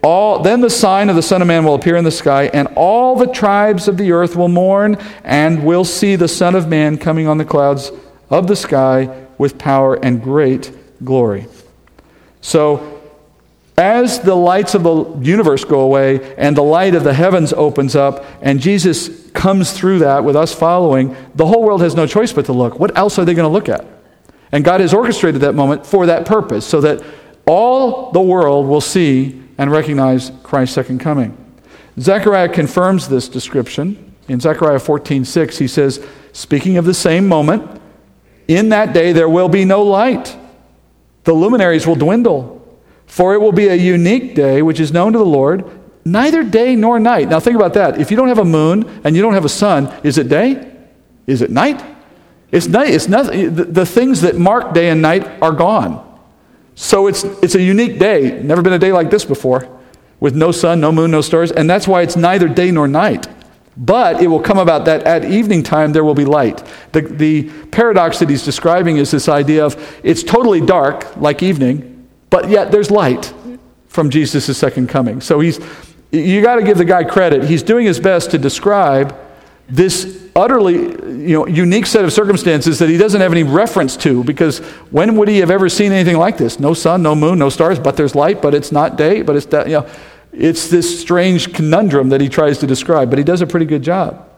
[0.02, 2.68] All, then the sign of the Son of Man will appear in the sky, and
[2.76, 6.98] all the tribes of the earth will mourn and will see the Son of Man
[6.98, 7.92] coming on the clouds
[8.30, 10.72] of the sky with power and great
[11.04, 11.48] glory.
[12.42, 13.02] So,
[13.78, 17.96] as the lights of the universe go away and the light of the heavens opens
[17.96, 22.32] up and Jesus comes through that with us following, the whole world has no choice
[22.32, 22.80] but to look.
[22.80, 23.86] What else are they going to look at?
[24.52, 27.04] And God has orchestrated that moment for that purpose so that
[27.46, 31.38] all the world will see and recognize Christ's second coming.
[32.00, 34.14] Zechariah confirms this description.
[34.28, 37.82] In Zechariah 14:6 he says, speaking of the same moment,
[38.48, 40.38] in that day there will be no light
[41.26, 42.62] the luminaries will dwindle.
[43.06, 45.70] For it will be a unique day which is known to the Lord,
[46.04, 47.30] neither day nor night.
[47.30, 48.00] Now think about that.
[48.00, 50.72] If you don't have a moon and you don't have a sun, is it day?
[51.28, 51.84] Is it night?
[52.52, 52.90] It's night.
[52.90, 53.56] It's nothing.
[53.56, 56.02] The, the things that mark day and night are gone.
[56.76, 58.42] So it's, it's a unique day.
[58.42, 59.68] Never been a day like this before,
[60.20, 61.52] with no sun, no moon, no stars.
[61.52, 63.28] And that's why it's neither day nor night.
[63.78, 66.64] But it will come about that at evening time there will be light.
[66.94, 72.08] The, the paradox that he's describing is this idea of it's totally dark, like evening,
[72.30, 73.34] but yet there's light
[73.88, 75.20] from Jesus' second coming.
[75.20, 75.60] So he's,
[76.12, 77.44] you got to give the guy credit.
[77.44, 79.18] He's doing his best to describe
[79.68, 84.24] this utterly you know, unique set of circumstances that he doesn't have any reference to
[84.24, 84.60] because
[84.92, 86.60] when would he have ever seen anything like this?
[86.60, 89.46] No sun, no moon, no stars, but there's light, but it's not day, but it's,
[89.68, 89.90] you know.
[90.38, 93.82] It's this strange conundrum that he tries to describe, but he does a pretty good
[93.82, 94.30] job.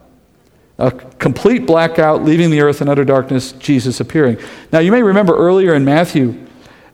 [0.78, 4.38] A complete blackout, leaving the earth in utter darkness, Jesus appearing.
[4.72, 6.47] Now, you may remember earlier in Matthew,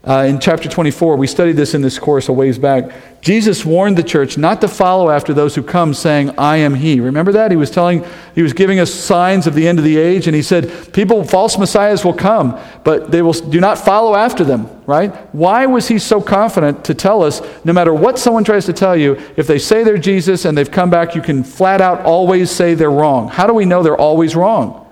[0.06, 2.92] uh, in chapter 24, we studied this in this course a ways back.
[3.22, 7.00] Jesus warned the church not to follow after those who come saying, I am he.
[7.00, 7.52] Remember that?
[7.52, 10.36] He was telling, he was giving us signs of the end of the age, and
[10.36, 14.70] he said, People, false messiahs will come, but they will do not follow after them,
[14.86, 15.10] right?
[15.34, 18.98] Why was he so confident to tell us, no matter what someone tries to tell
[18.98, 22.52] you, if they say they're Jesus and they've come back, you can flat out always
[22.52, 23.30] say they're wrong?
[23.30, 24.86] How do we know they're always wrong?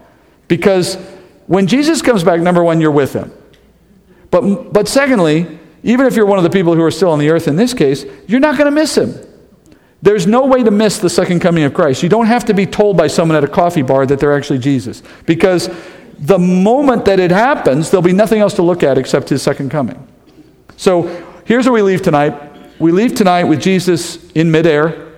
[0.47, 0.95] Because
[1.47, 3.33] when Jesus comes back, number one, you're with him.
[4.31, 7.29] But, but secondly, even if you're one of the people who are still on the
[7.29, 9.13] earth in this case, you're not going to miss him.
[10.01, 12.01] There's no way to miss the second coming of Christ.
[12.01, 14.59] You don't have to be told by someone at a coffee bar that they're actually
[14.59, 15.03] Jesus.
[15.25, 15.69] Because
[16.17, 19.69] the moment that it happens, there'll be nothing else to look at except his second
[19.69, 20.07] coming.
[20.77, 21.03] So
[21.45, 22.79] here's where we leave tonight.
[22.79, 25.13] We leave tonight with Jesus in midair,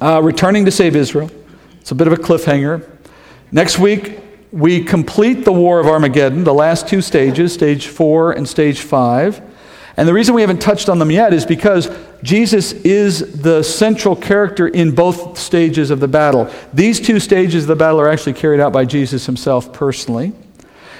[0.00, 1.30] uh, returning to save Israel.
[1.80, 2.88] It's a bit of a cliffhanger.
[3.52, 4.23] Next week,
[4.54, 9.42] we complete the War of Armageddon, the last two stages, stage four and stage five.
[9.96, 11.90] And the reason we haven't touched on them yet is because
[12.22, 16.48] Jesus is the central character in both stages of the battle.
[16.72, 20.32] These two stages of the battle are actually carried out by Jesus himself personally.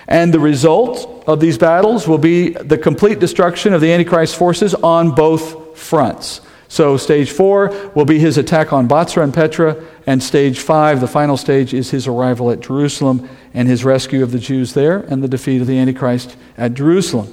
[0.09, 4.75] And the result of these battles will be the complete destruction of the Antichrist forces
[4.75, 6.41] on both fronts.
[6.75, 11.07] So, stage four will be his attack on Bozrah and Petra, and stage five, the
[11.07, 15.23] final stage, is his arrival at Jerusalem and his rescue of the Jews there and
[15.23, 17.29] the defeat of the Antichrist at Jerusalem.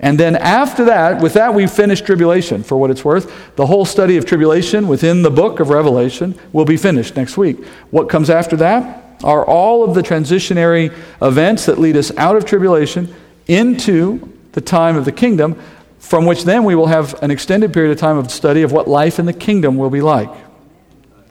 [0.00, 3.54] And then after that, with that, we finish tribulation for what it's worth.
[3.54, 7.64] The whole study of tribulation within the book of Revelation will be finished next week.
[7.92, 12.44] What comes after that are all of the transitionary events that lead us out of
[12.44, 13.14] tribulation
[13.46, 15.60] into the time of the kingdom
[16.04, 18.86] from which then we will have an extended period of time of study of what
[18.86, 20.28] life in the kingdom will be like.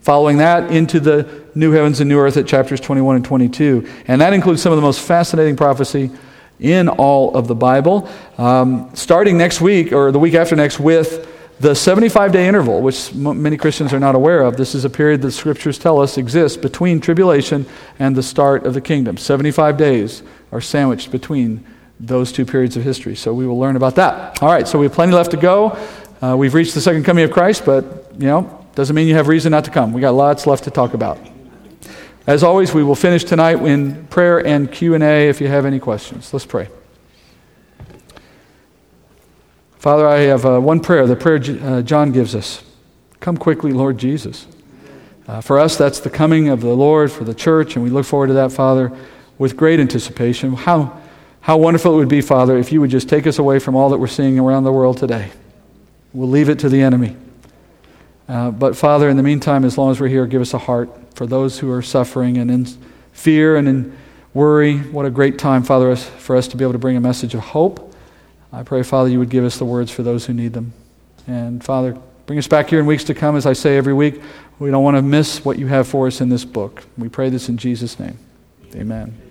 [0.00, 3.88] Following that, into the new heavens and new earth at chapters 21 and 22.
[4.08, 6.10] And that includes some of the most fascinating prophecy
[6.58, 8.08] in all of the Bible.
[8.36, 11.28] Um, starting next week, or the week after next, with
[11.60, 14.56] the 75 day interval, which m- many Christians are not aware of.
[14.56, 17.64] This is a period that the scriptures tell us exists between tribulation
[18.00, 19.18] and the start of the kingdom.
[19.18, 21.64] 75 days are sandwiched between
[22.00, 23.14] those two periods of history.
[23.14, 24.42] So we will learn about that.
[24.42, 25.78] All right, so we have plenty left to go.
[26.22, 29.28] Uh, we've reached the second coming of Christ, but, you know, doesn't mean you have
[29.28, 29.92] reason not to come.
[29.92, 31.18] We got lots left to talk about.
[32.26, 36.32] As always, we will finish tonight in prayer and Q&A if you have any questions.
[36.32, 36.68] Let's pray.
[39.78, 42.64] Father, I have uh, one prayer, the prayer uh, John gives us.
[43.20, 44.46] Come quickly, Lord Jesus.
[45.28, 48.06] Uh, for us, that's the coming of the Lord for the church, and we look
[48.06, 48.90] forward to that, Father,
[49.36, 50.54] with great anticipation.
[50.54, 50.98] How,
[51.44, 53.90] how wonderful it would be, Father, if you would just take us away from all
[53.90, 55.30] that we're seeing around the world today.
[56.14, 57.16] We'll leave it to the enemy.
[58.26, 60.88] Uh, but, Father, in the meantime, as long as we're here, give us a heart
[61.14, 62.64] for those who are suffering and in
[63.12, 63.94] fear and in
[64.32, 64.78] worry.
[64.78, 67.40] What a great time, Father, for us to be able to bring a message of
[67.40, 67.94] hope.
[68.50, 70.72] I pray, Father, you would give us the words for those who need them.
[71.26, 74.22] And, Father, bring us back here in weeks to come, as I say every week.
[74.58, 76.84] We don't want to miss what you have for us in this book.
[76.96, 78.18] We pray this in Jesus' name.
[78.74, 79.23] Amen.